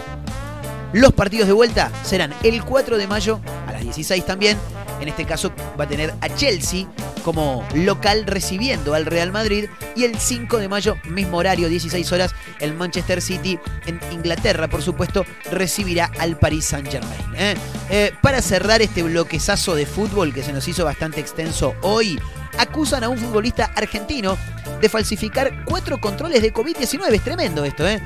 [0.93, 4.59] Los partidos de vuelta serán el 4 de mayo a las 16 también.
[5.01, 6.87] En este caso va a tener a Chelsea
[7.23, 12.35] como local recibiendo al Real Madrid y el 5 de mayo, mismo horario, 16 horas,
[12.61, 17.35] el Manchester City en Inglaterra, por supuesto, recibirá al Paris Saint Germain.
[17.37, 17.55] ¿eh?
[17.91, 22.19] Eh, para cerrar este bloquezazo de fútbol que se nos hizo bastante extenso hoy,
[22.59, 24.37] acusan a un futbolista argentino
[24.81, 27.13] de falsificar cuatro controles de COVID-19.
[27.13, 28.01] Es tremendo esto, ¿eh?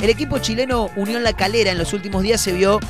[0.00, 2.80] El equipo chileno Unión La Calera en los últimos días se vio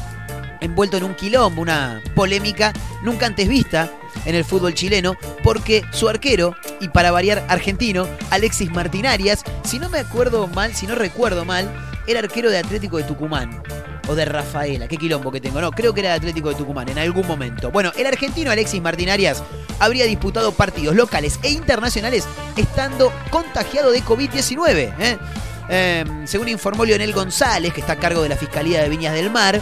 [0.61, 3.90] envuelto en un quilombo, una polémica nunca antes vista
[4.25, 9.88] en el fútbol chileno, porque su arquero, y para variar argentino, Alexis Martinarias, si no
[9.88, 11.71] me acuerdo mal, si no recuerdo mal,
[12.07, 13.62] era arquero de Atlético de Tucumán.
[14.09, 16.88] O de Rafaela, qué quilombo que tengo, no, creo que era de Atlético de Tucumán
[16.88, 17.73] en algún momento.
[17.73, 19.42] Bueno, el argentino Alexis Martinarias
[19.81, 24.95] habría disputado partidos locales e internacionales estando contagiado de COVID-19.
[25.01, 25.19] ¿eh?
[25.68, 29.31] Eh, según informó Leonel González, que está a cargo de la Fiscalía de Viñas del
[29.31, 29.61] Mar,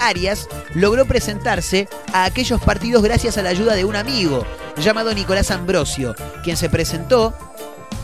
[0.00, 5.50] Arias logró presentarse a aquellos partidos gracias a la ayuda de un amigo llamado Nicolás
[5.50, 6.14] Ambrosio,
[6.44, 7.34] quien se presentó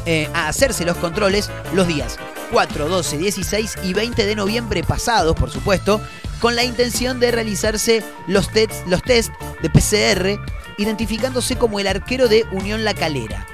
[0.06, 2.18] eh, a hacerse los controles los días
[2.50, 6.00] 4, 12, 16 y 20 de noviembre pasados, por supuesto,
[6.40, 10.38] con la intención de realizarse los test, los test de PCR,
[10.76, 13.46] identificándose como el arquero de Unión La Calera.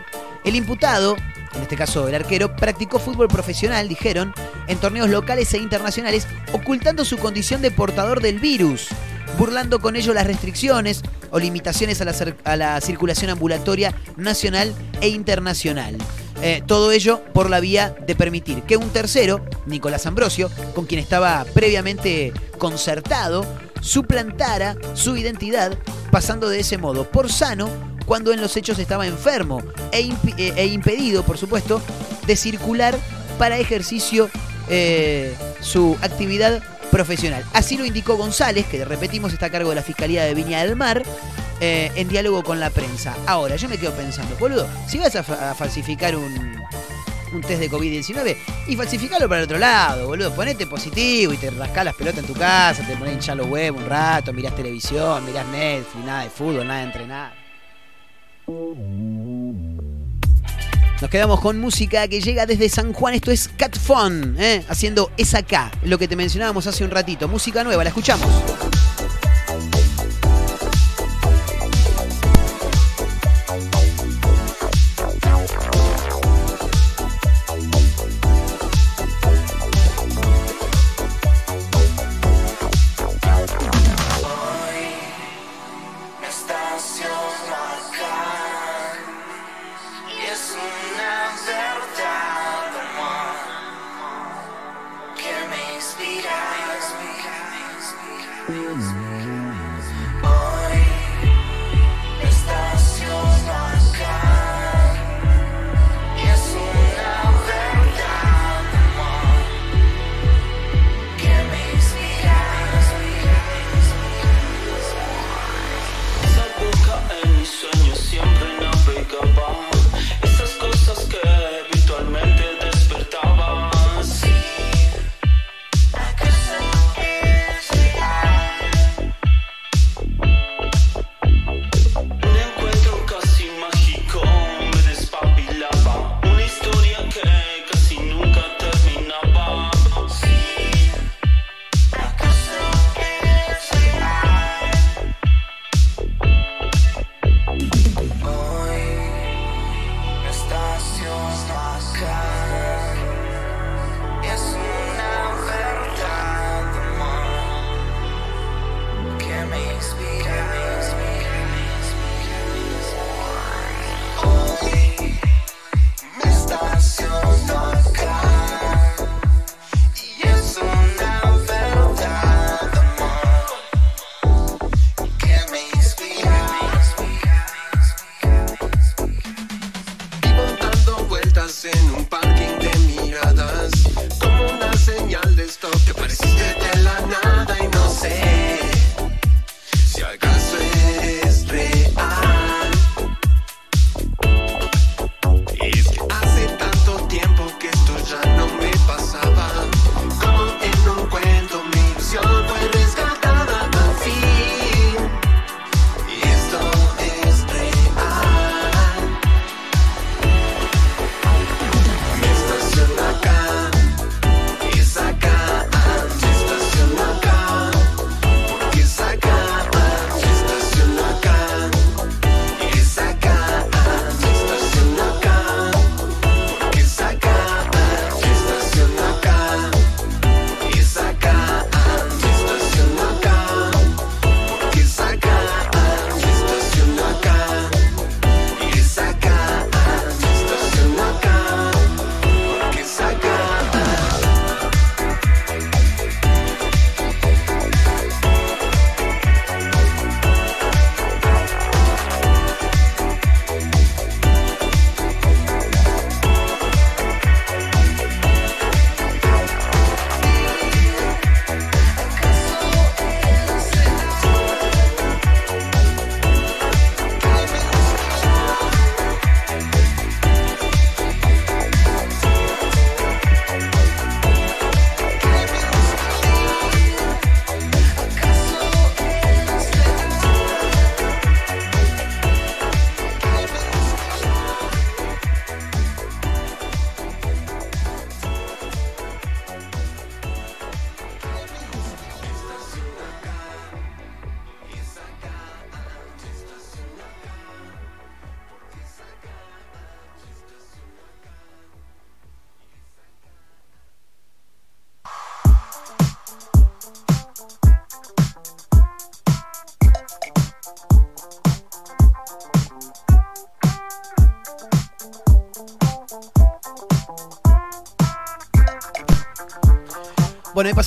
[0.45, 1.17] El imputado
[1.59, 4.33] en este caso el arquero, practicó fútbol profesional, dijeron,
[4.69, 8.89] en torneos locales e internacionales, ocultando su condición de portador del virus,
[9.37, 15.09] burlando con ello las restricciones o limitaciones a la, a la circulación ambulatoria nacional e
[15.09, 15.97] internacional.
[16.41, 21.01] Eh, todo ello por la vía de permitir que un tercero, Nicolás Ambrosio, con quien
[21.01, 23.45] estaba previamente concertado,
[23.81, 25.77] suplantara su identidad
[26.13, 27.69] pasando de ese modo por sano
[28.09, 31.81] cuando en los hechos estaba enfermo e, eh, e impedido, por supuesto,
[32.27, 32.99] de circular
[33.39, 34.29] para ejercicio
[34.69, 37.45] eh, su actividad profesional.
[37.53, 40.75] Así lo indicó González, que repetimos está a cargo de la Fiscalía de Viña del
[40.75, 41.03] Mar,
[41.61, 43.15] eh, en diálogo con la prensa.
[43.27, 46.57] Ahora, yo me quedo pensando, boludo, si vas a, fa- a falsificar un,
[47.47, 48.37] test de COVID-19
[48.69, 52.27] y falsificarlo para el otro lado, boludo, ponete positivo y te rascás las pelotas en
[52.27, 56.31] tu casa, te pones hinchar los huevos un rato, mirás televisión, mirás Netflix, nada de
[56.31, 57.48] fútbol, nada de entrenar.
[61.01, 63.15] Nos quedamos con música que llega desde San Juan.
[63.15, 64.65] Esto es Cat Fun, ¿eh?
[64.69, 67.29] haciendo Es Acá, lo que te mencionábamos hace un ratito.
[67.29, 68.29] Música nueva, la escuchamos.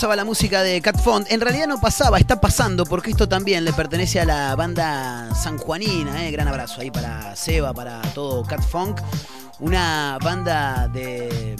[0.01, 1.31] Pasaba la música de Cat Font.
[1.31, 6.25] En realidad no pasaba, está pasando, porque esto también le pertenece a la banda sanjuanina.
[6.25, 6.31] ¿eh?
[6.31, 8.99] Gran abrazo ahí para Seba, para todo Cat Funk.
[9.59, 11.55] Una banda de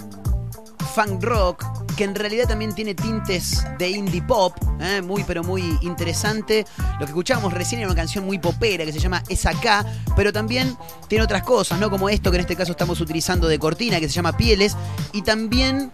[0.96, 1.64] funk rock
[1.96, 5.04] que en realidad también tiene tintes de indie pop, ¿eh?
[5.04, 6.66] muy pero muy interesante.
[6.94, 9.86] Lo que escuchábamos recién era una canción muy popera que se llama Es acá,
[10.16, 10.76] pero también
[11.08, 11.92] tiene otras cosas, ¿no?
[11.92, 14.76] Como esto que en este caso estamos utilizando de cortina, que se llama Pieles,
[15.14, 15.92] y también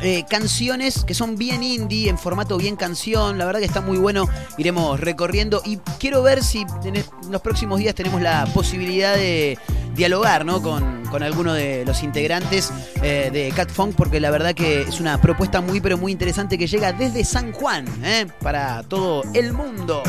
[0.00, 3.38] eh, canciones que son bien indie, en formato bien canción.
[3.38, 4.28] La verdad que está muy bueno.
[4.58, 9.58] Iremos recorriendo y quiero ver si en los próximos días tenemos la posibilidad de
[9.94, 10.62] dialogar ¿no?
[10.62, 12.72] con, con alguno de los integrantes
[13.02, 16.58] eh, de Cat Funk, porque la verdad que es una propuesta muy, pero muy interesante
[16.58, 18.26] que llega desde San Juan ¿eh?
[18.40, 20.02] para todo el mundo.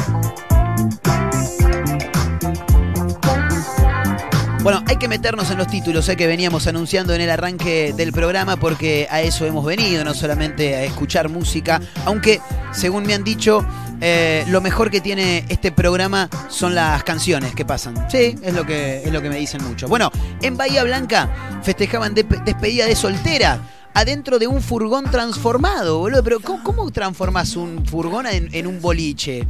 [4.68, 8.12] Bueno, hay que meternos en los títulos eh, que veníamos anunciando en el arranque del
[8.12, 12.42] programa porque a eso hemos venido, no solamente a escuchar música, aunque
[12.74, 13.66] según me han dicho,
[14.02, 18.10] eh, lo mejor que tiene este programa son las canciones que pasan.
[18.12, 19.90] Sí, es lo que, es lo que me dicen muchos.
[19.90, 20.12] Bueno,
[20.42, 21.30] en Bahía Blanca
[21.64, 23.62] festejaban de- despedida de soltera.
[23.94, 26.22] Adentro de un furgón transformado, boludo.
[26.26, 29.48] Pero ¿cómo, transformás un furgón en un boliche?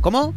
[0.00, 0.34] ¿Cómo?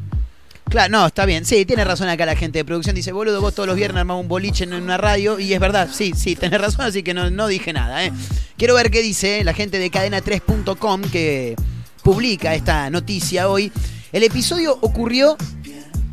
[0.70, 1.46] Claro, no, está bien.
[1.46, 2.96] Sí, tiene razón acá la gente de producción.
[2.96, 5.40] Dice, boludo, vos todos los viernes armás un boliche en una radio.
[5.40, 8.06] Y es verdad, sí, sí, tenés razón, así que no, no dije nada.
[8.06, 8.12] ¿eh?
[8.56, 11.56] Quiero ver qué dice la gente de cadena3.com que
[12.04, 13.72] publica esta noticia hoy.
[14.12, 15.38] El episodio ocurrió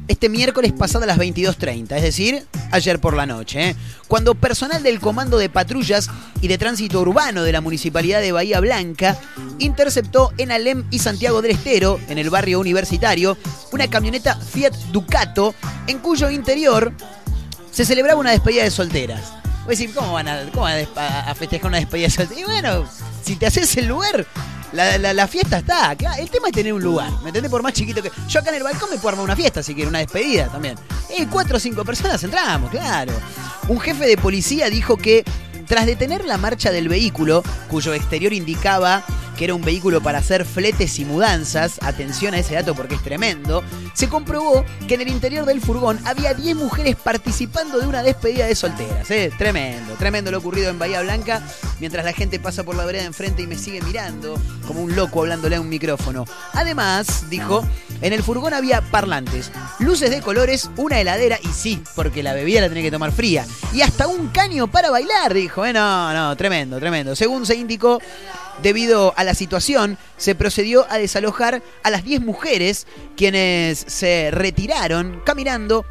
[0.09, 3.76] este miércoles pasado a las 22.30, es decir, ayer por la noche, ¿eh?
[4.09, 6.09] cuando personal del Comando de Patrullas
[6.40, 9.18] y de Tránsito Urbano de la Municipalidad de Bahía Blanca
[9.59, 13.36] interceptó en Alem y Santiago del Estero, en el barrio universitario,
[13.72, 15.54] una camioneta Fiat Ducato
[15.86, 16.92] en cuyo interior
[17.70, 19.32] se celebraba una despedida de solteras.
[19.64, 20.42] Voy a decir, ¿cómo van a,
[20.96, 22.40] a a festejar una despedida de solteras?
[22.40, 22.88] Y bueno,
[23.24, 24.24] si te haces el lugar,
[24.77, 25.93] la, fiesta está.
[26.18, 27.51] El tema es tener un lugar, ¿me entendés?
[27.51, 28.11] Por más chiquito que.
[28.29, 30.77] Yo acá en el balcón me puedo armar una fiesta si quiero, una despedida también.
[31.11, 33.12] Eh, cuatro o cinco personas entramos, claro.
[33.68, 35.24] Un jefe de policía dijo que
[35.67, 39.05] tras detener la marcha del vehículo, cuyo exterior indicaba
[39.37, 43.03] que era un vehículo para hacer fletes y mudanzas, atención a ese dato porque es
[43.03, 43.62] tremendo,
[43.93, 48.47] se comprobó que en el interior del furgón había 10 mujeres participando de una despedida
[48.47, 49.11] de solteras.
[49.11, 49.31] ¿eh?
[49.37, 51.43] Tremendo, tremendo lo ocurrido en Bahía Blanca,
[51.81, 55.21] mientras la gente pasa por la vereda enfrente y me sigue mirando como un loco
[55.21, 56.25] hablándole a un micrófono.
[56.55, 57.62] Además, dijo,
[58.01, 62.61] en el furgón había parlantes, luces de colores, una heladera y sí, porque la bebida
[62.61, 65.64] la tenía que tomar fría, y hasta un caño para bailar, dijo.
[65.64, 67.16] Eh, no, no, tremendo, tremendo.
[67.16, 68.01] Según se indicó,
[68.62, 72.86] Debido a la situación, se procedió a desalojar a las 10 mujeres
[73.16, 75.84] quienes se retiraron caminando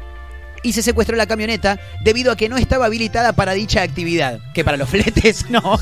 [0.62, 4.40] y se secuestró la camioneta debido a que no estaba habilitada para dicha actividad.
[4.52, 5.78] Que para los fletes no.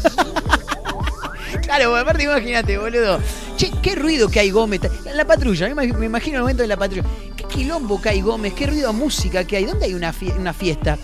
[1.64, 3.18] Claro, aparte imagínate, boludo.
[3.56, 4.80] Che, qué ruido que hay Gómez.
[5.14, 7.04] La patrulla, me imag- me imagino el momento de la patrulla.
[7.36, 9.64] Qué quilombo que hay Gómez, qué ruido a música que hay.
[9.64, 10.98] ¿Dónde hay una, fie- una fiesta?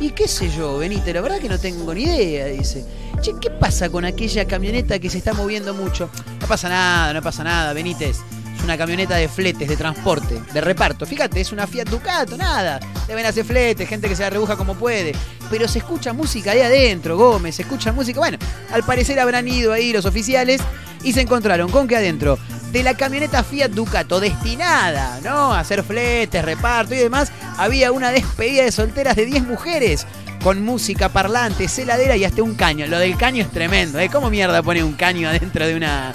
[0.00, 2.84] Y qué sé yo, Benito, la verdad que no tengo ni idea, dice.
[3.20, 6.10] Che, ¿qué pasa con aquella camioneta que se está moviendo mucho?
[6.40, 8.18] No pasa nada, no pasa nada, Benítez.
[8.56, 11.06] Es una camioneta de fletes, de transporte, de reparto.
[11.06, 12.80] Fíjate, es una Fiat Ducato, nada.
[13.06, 15.12] Deben hacer fletes, gente que se la rebuja como puede.
[15.50, 18.20] Pero se escucha música ahí adentro, Gómez, se escucha música.
[18.20, 18.38] Bueno,
[18.72, 20.60] al parecer habrán ido ahí los oficiales
[21.02, 22.38] y se encontraron con que adentro
[22.72, 25.52] de la camioneta Fiat Ducato destinada, ¿no?
[25.52, 30.06] A hacer fletes, reparto y demás, había una despedida de solteras de 10 mujeres
[30.44, 32.86] con música, parlantes, heladera y hasta un caño.
[32.86, 34.10] Lo del caño es tremendo, ¿eh?
[34.12, 36.12] ¿Cómo mierda pone un caño adentro de una,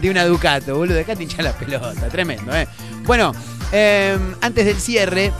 [0.00, 0.94] de una Ducato, boludo?
[0.94, 2.68] Dejate hinchar la pelota, tremendo, ¿eh?
[3.04, 3.32] Bueno,
[3.72, 5.32] eh, antes del cierre,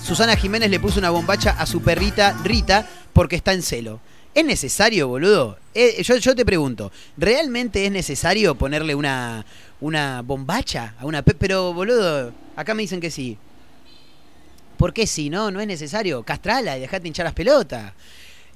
[0.00, 3.98] Susana Jiménez le puso una bombacha a su perrita Rita porque está en celo.
[4.32, 5.58] ¿Es necesario, boludo?
[5.74, 9.44] Eh, yo, yo te pregunto, ¿realmente es necesario ponerle una,
[9.80, 13.36] una bombacha a una pe- Pero, boludo, acá me dicen que sí.
[14.82, 15.30] ¿Por qué sí?
[15.30, 16.24] No, no es necesario.
[16.24, 17.92] Castrala y dejate hinchar las pelotas.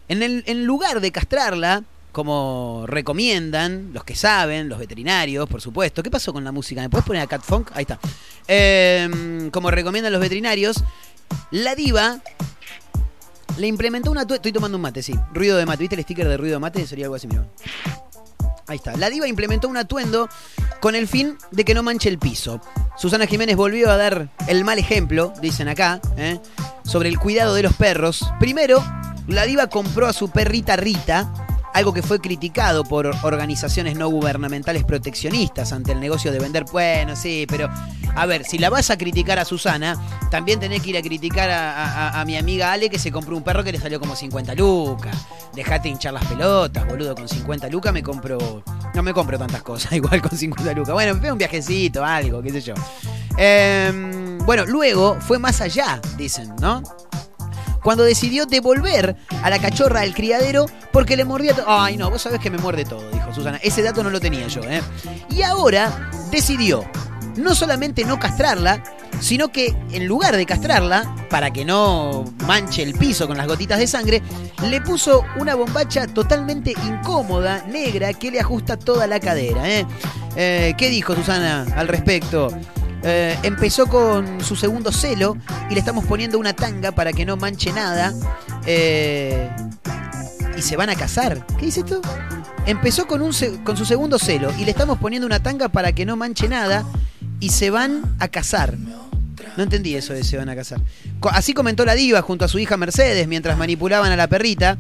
[0.09, 6.03] En, el, lugar de castrarla, como recomiendan los que saben, los veterinarios, por supuesto.
[6.03, 6.81] ¿Qué pasó con la música?
[6.81, 7.71] ¿Me puedes poner a Cat Funk?
[7.75, 8.01] Ahí está.
[8.49, 10.83] Eh, como recomiendan los veterinarios,
[11.53, 12.21] la diva
[13.57, 14.23] le implementó una...
[14.23, 15.15] Estoy tomando un mate, sí.
[15.33, 15.85] Ruido de mate.
[15.85, 16.85] ¿Viste el sticker de ruido de mate?
[16.89, 17.47] Sería algo así, mira.
[18.69, 18.97] Ahí está.
[18.97, 20.29] La diva implementó un atuendo
[20.81, 22.61] con el fin de que no manche el piso.
[22.97, 26.41] Susana Jiménez volvió a dar el mal ejemplo, dicen acá, ¿eh?
[26.85, 28.25] sobre el cuidado de los perros.
[28.41, 28.83] Primero,
[29.29, 31.46] la diva compró a su perrita Rita
[31.77, 36.65] algo que fue criticado por organizaciones no gubernamentales proteccionistas ante el negocio de vender.
[36.73, 37.69] Bueno, sí, pero
[38.15, 39.95] a ver, si la vas a criticar a Susana,
[40.31, 43.43] también tenés que ir a criticar a, a- mi amiga Ale que se compró un
[43.43, 45.15] perro que le salió como 50 lucas.
[45.55, 48.63] Dejate hinchar las pelotas, boludo, con 50 lucas me compro...
[48.95, 50.95] No me compro tantas cosas, igual con 50 lucas.
[50.95, 52.75] Bueno, me pego un viajecito, algo, qué sé yo.
[53.37, 56.83] Em, bueno, luego fue más allá, dicen, ¿no?
[57.87, 59.15] Cuando decidió devolver
[59.45, 61.67] a la cachorra al criadero porque le mordía todo.
[61.69, 63.61] Ay, no, vos sabés que me muerde todo, dijo Susana.
[63.63, 64.83] Ese dato no lo tenía yo, ¿eh?
[65.31, 66.85] Y ahora decidió
[67.37, 68.83] no solamente no castrarla,
[69.21, 73.79] sino que en lugar de castrarla, para que no manche el piso con las gotitas
[73.79, 74.21] de sangre,
[74.69, 79.71] le puso una bombacha totalmente incómoda, negra, que le ajusta toda la cadera.
[79.71, 79.87] ¿eh?
[80.35, 82.49] Eh, ¿Qué dijo Susana al respecto?
[83.09, 85.37] Eh, empezó con su segundo celo
[85.71, 88.13] y le estamos poniendo una tanga para que no manche nada.
[88.67, 89.49] Eh,
[90.57, 91.47] y se van a casar.
[91.59, 92.01] ¿Qué dice esto?
[92.67, 93.33] Empezó con, un
[93.63, 96.85] con su segundo celo y le estamos poniendo una tanga para que no manche nada
[97.39, 98.77] y se van a casar.
[99.57, 100.81] No entendí eso de se van a casar.
[101.31, 104.79] Así comentó la diva junto a su hija Mercedes mientras manipulaban a la perrita.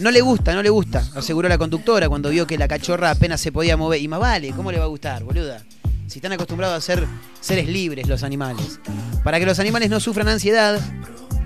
[0.00, 3.40] No le gusta, no le gusta, aseguró la conductora cuando vio que la cachorra apenas
[3.40, 4.02] se podía mover.
[4.02, 5.62] Y más vale, ¿cómo le va a gustar, boluda?
[6.08, 7.06] Si están acostumbrados a ser
[7.38, 8.80] seres libres los animales.
[9.22, 10.80] Para que los animales no sufran ansiedad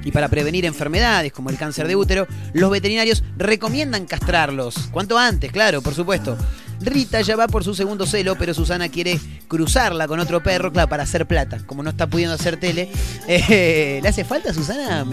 [0.04, 4.88] y para prevenir enfermedades como el cáncer de útero, los veterinarios recomiendan castrarlos.
[4.92, 6.38] Cuanto antes, claro, por supuesto.
[6.84, 9.18] Rita ya va por su segundo celo, pero Susana quiere
[9.48, 11.58] cruzarla con otro perro, claro, para hacer plata.
[11.66, 12.90] Como no está pudiendo hacer tele.
[13.28, 15.04] Eh, ¿Le hace falta a Susana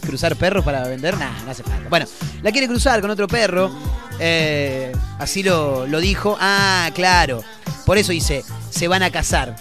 [0.00, 1.16] cruzar perros para vender?
[1.18, 1.88] Nah, no hace falta.
[1.88, 2.06] Bueno,
[2.42, 3.70] la quiere cruzar con otro perro.
[4.20, 6.36] eh, así lo, lo dijo.
[6.40, 7.42] Ah, claro.
[7.84, 9.56] Por eso dice, se van a casar.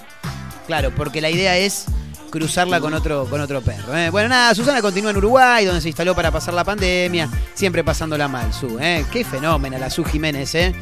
[0.68, 1.86] Claro, porque la idea es
[2.30, 3.96] cruzarla con otro, con otro perro.
[3.98, 4.10] ¿eh?
[4.10, 8.28] Bueno, nada, Susana continúa en Uruguay, donde se instaló para pasar la pandemia, siempre pasándola
[8.28, 8.78] mal, Su.
[8.80, 9.06] ¿eh?
[9.12, 10.76] Qué fenómena la Su Jiménez, ¿eh?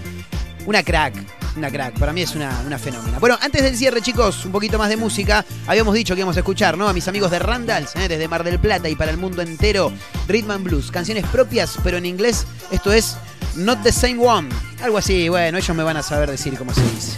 [0.66, 1.14] Una crack,
[1.56, 1.98] una crack.
[2.00, 3.20] Para mí es una, una fenómena.
[3.20, 5.46] Bueno, antes del cierre, chicos, un poquito más de música.
[5.68, 6.88] Habíamos dicho que íbamos a escuchar, ¿no?
[6.88, 8.08] A mis amigos de Randalls, ¿eh?
[8.08, 9.92] desde Mar del Plata y para el mundo entero.
[10.28, 13.18] Rhythm and Blues, canciones propias, pero en inglés esto es
[13.56, 14.50] Not the Same One.
[14.82, 17.18] Algo así, bueno, ellos me van a saber decir cómo se dice.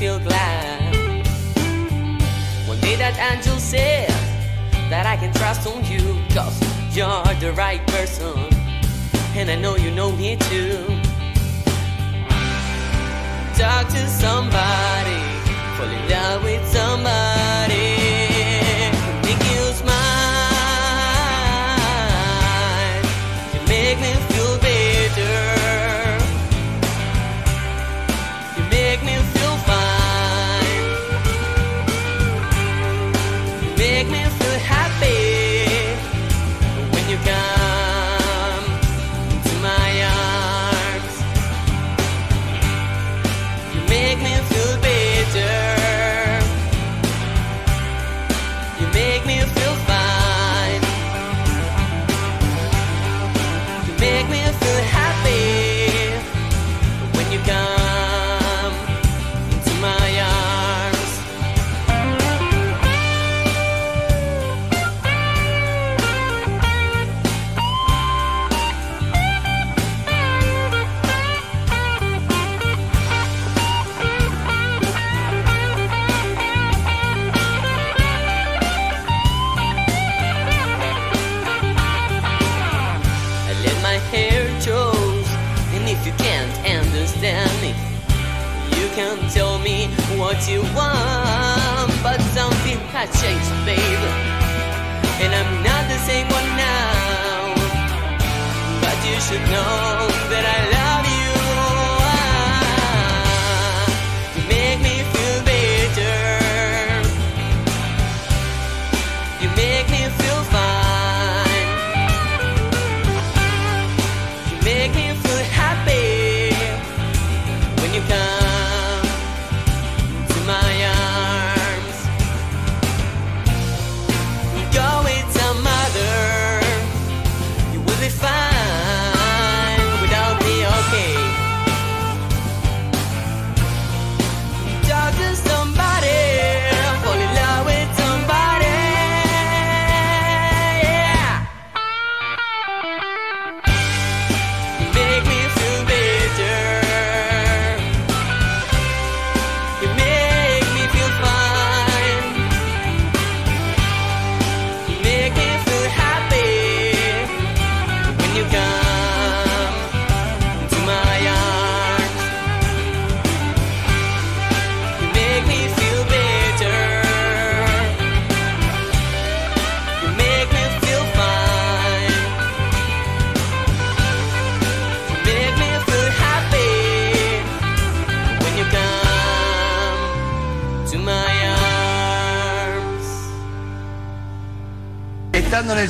[0.00, 0.96] Feel glad.
[2.66, 4.08] One day that angel said
[4.88, 6.00] that I can trust on you,
[6.32, 6.58] cause
[6.96, 8.34] you're the right person,
[9.36, 10.86] and I know you know me too.
[13.60, 15.20] Talk to somebody,
[15.76, 17.99] fall in love with somebody,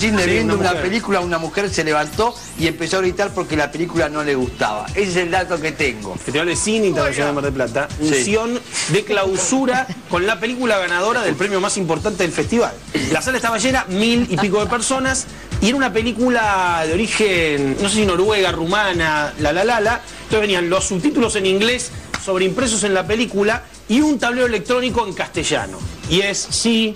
[0.00, 3.70] cine Sí, viendo una película, una mujer se levantó y empezó a gritar porque la
[3.70, 4.86] película no le gustaba.
[4.94, 6.14] Ese es el dato que tengo.
[6.16, 8.06] Festival de Cine Internacional de Mar del Plata, Sí.
[8.08, 12.72] unción de clausura con la película ganadora del premio más importante del festival.
[13.12, 15.26] La sala estaba llena, mil y pico de personas,
[15.60, 20.00] y era una película de origen, no sé si noruega, rumana, la la la la.
[20.24, 21.90] Entonces venían los subtítulos en inglés
[22.24, 25.78] sobreimpresos en la película y un tablero electrónico en castellano.
[26.10, 26.94] Y es sí,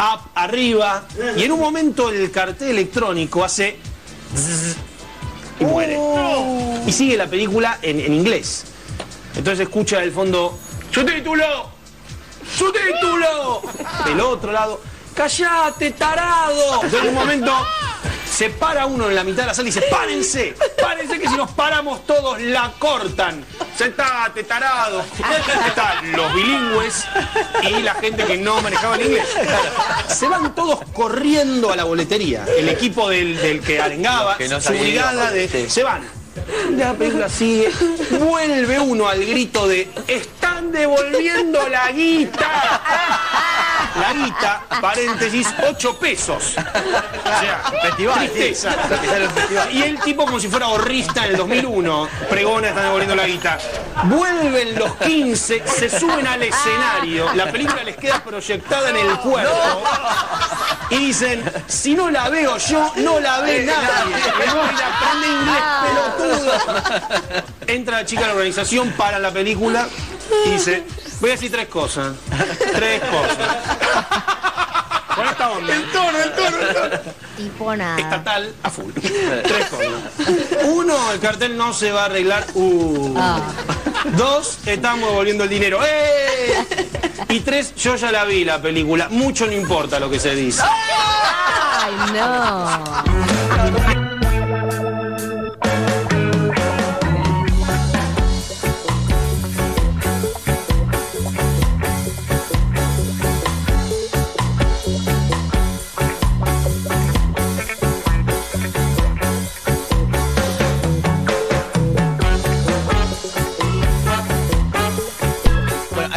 [0.00, 1.04] up, arriba,
[1.36, 3.78] y en un momento el cartel electrónico hace
[4.34, 4.76] zzz,
[5.60, 5.98] y muere.
[6.86, 8.64] Y sigue la película en, en inglés.
[9.36, 10.58] Entonces escucha del fondo,
[10.90, 11.70] ¡Su título!
[12.56, 13.62] ¡Su título!
[14.04, 14.80] Del otro lado,
[15.14, 16.82] ¡Callate, tarado!
[16.82, 17.52] Entonces en un momento
[18.30, 20.54] se para uno en la mitad de la sala y dice, ¡Párense!
[20.80, 23.44] ¡Párense que si nos paramos todos la cortan!
[23.76, 25.04] ¡Sentate, tarado!
[25.66, 27.04] Están los bilingües
[27.62, 29.26] y la gente que no manejaba el inglés.
[30.08, 32.44] Se van todos corriendo a la boletería.
[32.56, 35.48] El equipo del, del que arengaba, que no su brigada de...
[35.48, 35.68] Sí.
[35.68, 36.20] Se van.
[36.76, 37.70] La película sigue,
[38.20, 43.49] vuelve uno al grito de ¡Están devolviendo la guita!
[44.00, 46.54] La guita, paréntesis, 8 pesos.
[46.56, 48.70] O sea, Festival, tristeza.
[49.72, 53.58] Y el tipo como si fuera horrista en el 2001, pregona, están devolviendo la guita.
[54.04, 59.82] Vuelven los 15, se suben al escenario, la película les queda proyectada en el cuerpo.
[60.90, 64.16] Y dicen, si no la veo yo, no la ve nadie.
[64.16, 65.62] Y la aprende inglés,
[66.18, 66.52] pelotudo.
[67.66, 69.88] Entra la chica a la organización, para la película
[70.46, 70.84] y dice,
[71.20, 72.14] voy a decir tres cosas.
[72.74, 73.38] Tres cosas.
[75.14, 75.74] Con esta onda.
[75.74, 77.12] El tono, el tono, el tono.
[77.36, 77.98] Tipo nada.
[77.98, 78.92] Estatal a full.
[78.92, 79.88] Tres cosas.
[80.64, 82.46] Uno, el cartel no se va a arreglar.
[82.54, 83.14] Uh.
[84.16, 85.80] Dos, estamos devolviendo el dinero.
[85.84, 86.66] ¡Eh!
[87.28, 89.08] Y tres, yo ya la vi la película.
[89.10, 90.62] Mucho no importa lo que se dice.
[90.62, 93.99] Ay, no.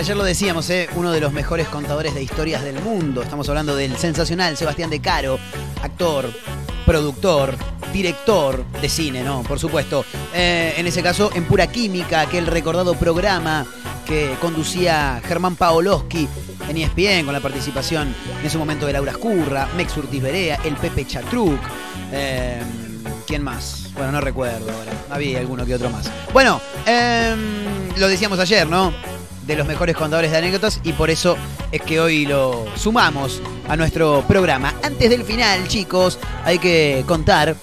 [0.03, 0.89] Ayer lo decíamos, ¿eh?
[0.95, 3.21] uno de los mejores contadores de historias del mundo.
[3.21, 5.39] Estamos hablando del sensacional Sebastián De Caro,
[5.81, 6.29] actor,
[6.85, 7.55] productor,
[7.93, 9.43] director de cine, ¿no?
[9.43, 10.03] Por supuesto.
[10.33, 13.65] Eh, en ese caso, en Pura Química, aquel recordado programa
[14.05, 16.27] que conducía Germán Paoloski
[16.67, 20.75] en ESPN con la participación en ese momento de Laura Escurra, Mex Urtiz Berea, el
[20.75, 21.61] Pepe Chatruc.
[22.11, 22.61] eh,
[23.25, 23.89] ¿Quién más?
[23.93, 24.91] Bueno, no recuerdo ahora.
[25.09, 26.11] Había alguno que otro más.
[26.33, 28.91] Bueno, em, lo decíamos ayer, ¿no?
[29.45, 31.35] De los mejores contadores de anécdotas y por eso
[31.71, 34.73] es que hoy lo sumamos a nuestro programa.
[34.83, 37.55] Antes del final, chicos, hay que contar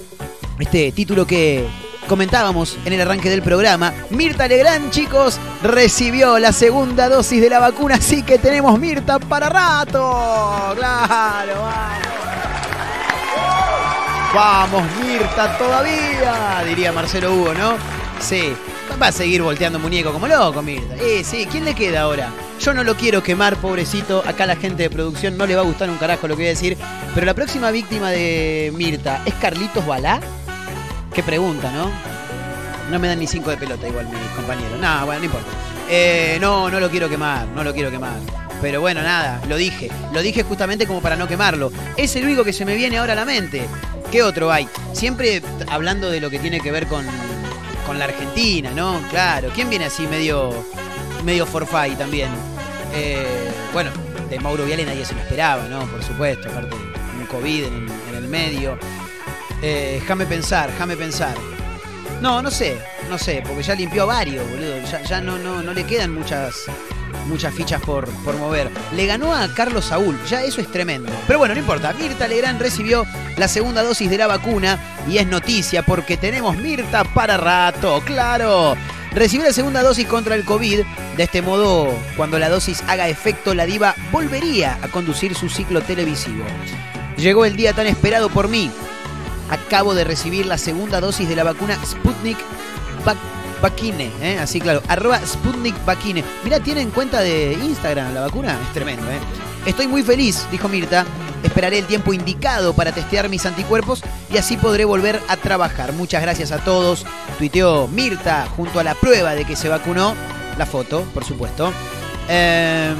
[0.59, 1.67] este título que
[2.07, 3.95] comentábamos en el arranque del programa.
[4.11, 9.49] Mirta Legrand, chicos, recibió la segunda dosis de la vacuna, así que tenemos Mirta para
[9.49, 10.75] rato.
[10.77, 12.09] Claro, vamos.
[14.35, 17.75] Vamos, Mirta, todavía, diría Marcelo Hugo, ¿no?
[18.21, 18.55] Sí,
[19.01, 20.95] va a seguir volteando muñeco como loco, Mirta.
[20.97, 22.31] Eh, sí, ¿quién le queda ahora?
[22.61, 24.23] Yo no lo quiero quemar, pobrecito.
[24.27, 26.47] Acá la gente de producción no le va a gustar un carajo lo que voy
[26.47, 26.77] a decir.
[27.15, 30.21] Pero la próxima víctima de Mirta, ¿es Carlitos Balá?
[31.15, 31.91] Qué pregunta, ¿no?
[32.91, 34.79] No me dan ni cinco de pelota igual mis compañeros.
[34.79, 35.49] No, bueno, no importa.
[35.89, 38.19] Eh, no, no lo quiero quemar, no lo quiero quemar.
[38.61, 39.91] Pero bueno, nada, lo dije.
[40.13, 41.73] Lo dije justamente como para no quemarlo.
[41.97, 43.67] Es el único que se me viene ahora a la mente.
[44.13, 44.69] ¿Qué otro hay?
[44.93, 47.07] Siempre hablando de lo que tiene que ver con,
[47.91, 49.03] con la Argentina, ¿no?
[49.11, 49.51] Claro.
[49.53, 50.55] ¿Quién viene así medio,
[51.25, 52.29] medio forfait también?
[52.95, 53.91] Eh, bueno,
[54.29, 55.85] de Mauro Viale nadie se lo esperaba, ¿no?
[55.87, 56.77] Por supuesto, aparte
[57.19, 58.79] un COVID en, el medio.
[59.61, 61.35] Eh, déjame pensar, déjame pensar.
[62.21, 62.79] No, no sé,
[63.09, 64.81] no sé, porque ya limpió varios, boludo.
[64.89, 66.67] Ya, ya no, no, no le quedan muchas,
[67.27, 68.71] muchas fichas por, por mover.
[68.95, 71.11] Le ganó a Carlos Saúl, ya eso es tremendo.
[71.27, 71.93] Pero bueno, no importa.
[71.93, 73.07] Mirta Legrand recibió
[73.37, 78.77] la segunda dosis de la vacuna y es noticia porque tenemos Mirta para rato, claro.
[79.13, 80.81] Recibió la segunda dosis contra el COVID.
[81.17, 85.81] De este modo, cuando la dosis haga efecto, la diva volvería a conducir su ciclo
[85.81, 86.45] televisivo.
[87.17, 88.71] Llegó el día tan esperado por mí.
[89.51, 92.39] Acabo de recibir la segunda dosis de la vacuna Sputnik
[93.61, 94.39] Vakine, ¿eh?
[94.39, 96.25] así claro, arroba Sputnik Vakine.
[96.45, 99.19] Mira, tiene en cuenta de Instagram la vacuna, es tremendo, ¿eh?
[99.67, 101.05] Estoy muy feliz, dijo Mirta.
[101.43, 104.03] Esperaré el tiempo indicado para testear mis anticuerpos
[104.33, 105.93] y así podré volver a trabajar.
[105.93, 107.07] Muchas gracias a todos.
[107.39, 110.15] Tuiteó Mirta junto a la prueba de que se vacunó.
[110.59, 111.73] La foto, por supuesto.
[112.29, 112.95] Em,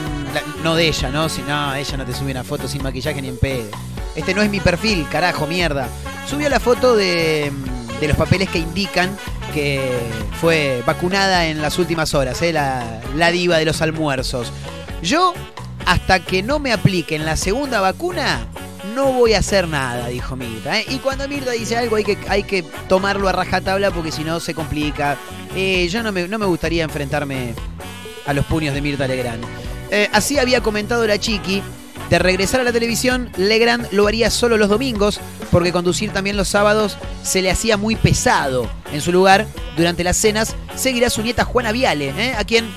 [0.63, 1.29] no de ella, ¿no?
[1.29, 3.69] Si no, ella no te sube una foto sin maquillaje ni en pedo.
[4.15, 5.89] Este no es mi perfil, carajo, mierda.
[6.29, 7.53] Subió la foto de,
[8.01, 9.17] de los papeles que indican
[9.51, 9.81] que
[10.41, 12.53] fue vacunada en las últimas horas, ¿eh?
[12.53, 14.53] la, la diva de los almuerzos.
[15.03, 15.35] Yo,
[15.87, 18.47] hasta que no me apliquen la segunda vacuna,
[18.95, 20.79] no voy a hacer nada, dijo Mirta.
[20.79, 20.87] ¿eh?
[20.89, 24.41] Y cuando Mirta dice algo hay que, hay que tomarlo a rajatabla porque si no
[24.41, 25.17] se complica.
[25.57, 27.55] Eh, yo no me, no me gustaría enfrentarme
[28.27, 29.45] a los puños de Mirta Legrand.
[30.13, 31.63] Así había comentado la Chiqui.
[32.11, 35.21] De regresar a la televisión, Legrand lo haría solo los domingos,
[35.51, 38.69] porque conducir también los sábados se le hacía muy pesado.
[38.93, 39.47] En su lugar,
[39.77, 42.35] durante las cenas, seguirá su nieta Juana Viale, ¿eh?
[42.37, 42.69] a quien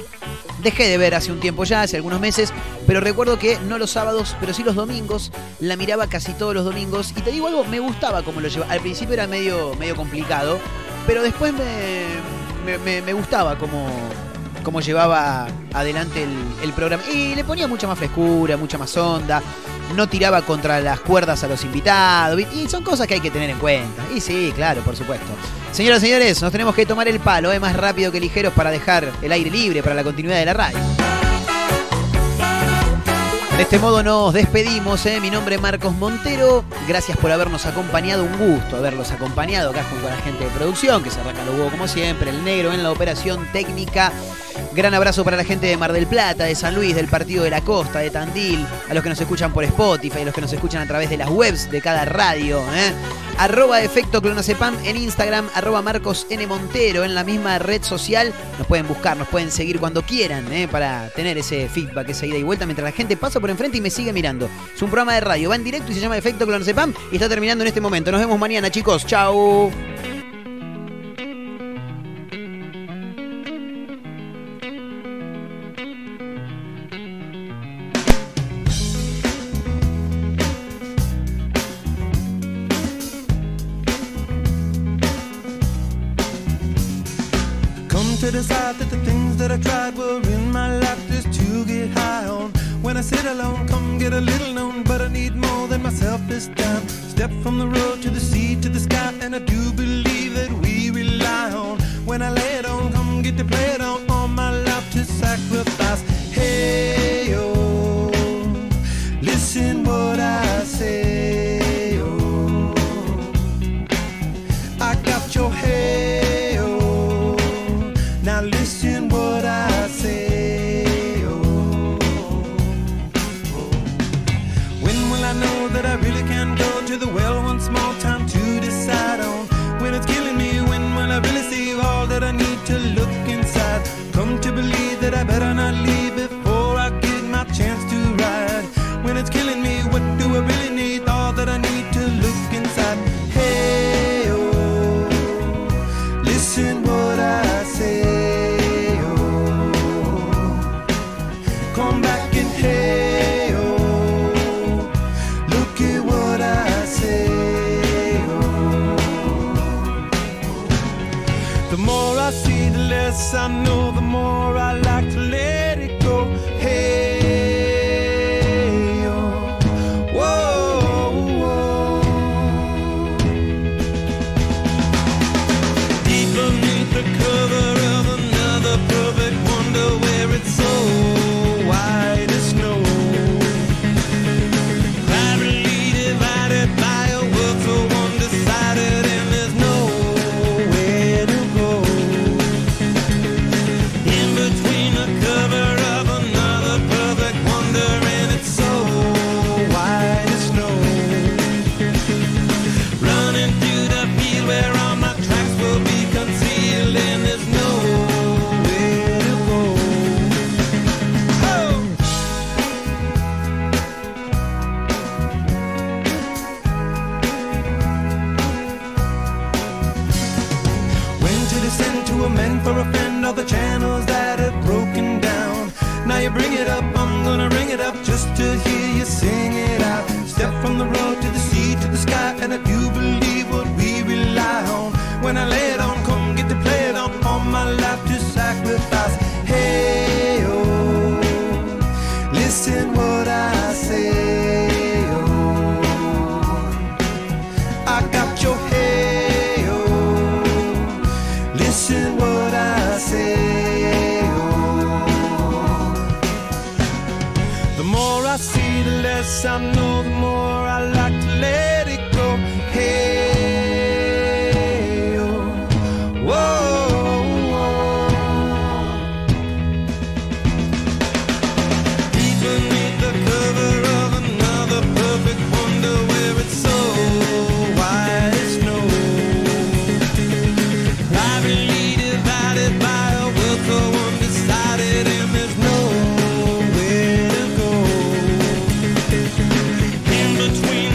[0.61, 2.53] dejé de ver hace un tiempo ya, hace algunos meses,
[2.87, 6.63] pero recuerdo que no los sábados, pero sí los domingos, la miraba casi todos los
[6.63, 7.11] domingos.
[7.17, 8.71] Y te digo algo, me gustaba cómo lo llevaba.
[8.71, 10.59] Al principio era medio, medio complicado,
[11.05, 12.05] pero después me,
[12.65, 13.87] me, me- me gustaba cómo,
[14.63, 16.25] cómo llevaba adelante
[16.61, 17.03] el, programa.
[17.11, 19.41] Y le ponía mucha más frescura, mucha más onda.
[19.95, 22.41] No tiraba contra las cuerdas a los invitados.
[22.53, 24.03] Y son cosas que hay que tener en cuenta.
[24.15, 25.27] Y sí, claro, por supuesto.
[25.71, 27.59] Señoras y señores, nos tenemos que tomar el palo, ¿eh?
[27.59, 30.79] más rápido que ligeros para dejar el aire libre para la continuidad de la radio.
[33.63, 35.21] De este modo nos despedimos, ¿eh?
[35.21, 40.05] mi nombre es Marcos Montero, gracias por habernos acompañado, un gusto haberlos acompañado acá junto
[40.05, 42.83] a la gente de producción, que se arranca los huevos como siempre, el negro en
[42.83, 44.11] la operación técnica,
[44.73, 47.51] gran abrazo para la gente de Mar del Plata, de San Luis, del Partido de
[47.51, 50.51] la Costa, de Tandil, a los que nos escuchan por Spotify, a los que nos
[50.51, 52.91] escuchan a través de las webs de cada radio, ¿eh?
[53.37, 56.45] Arroba efecto clonacepam en Instagram, arroba Marcos N.
[56.47, 58.33] Montero en la misma red social.
[58.57, 60.67] Nos pueden buscar, nos pueden seguir cuando quieran ¿eh?
[60.67, 63.81] para tener ese feedback, esa ida y vuelta mientras la gente pasa por enfrente y
[63.81, 64.49] me sigue mirando.
[64.75, 67.29] Es un programa de radio, va en directo y se llama Efecto Clonacepam y está
[67.29, 68.11] terminando en este momento.
[68.11, 69.05] Nos vemos mañana, chicos.
[69.05, 69.92] Chao.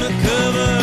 [0.09, 0.78] Cover.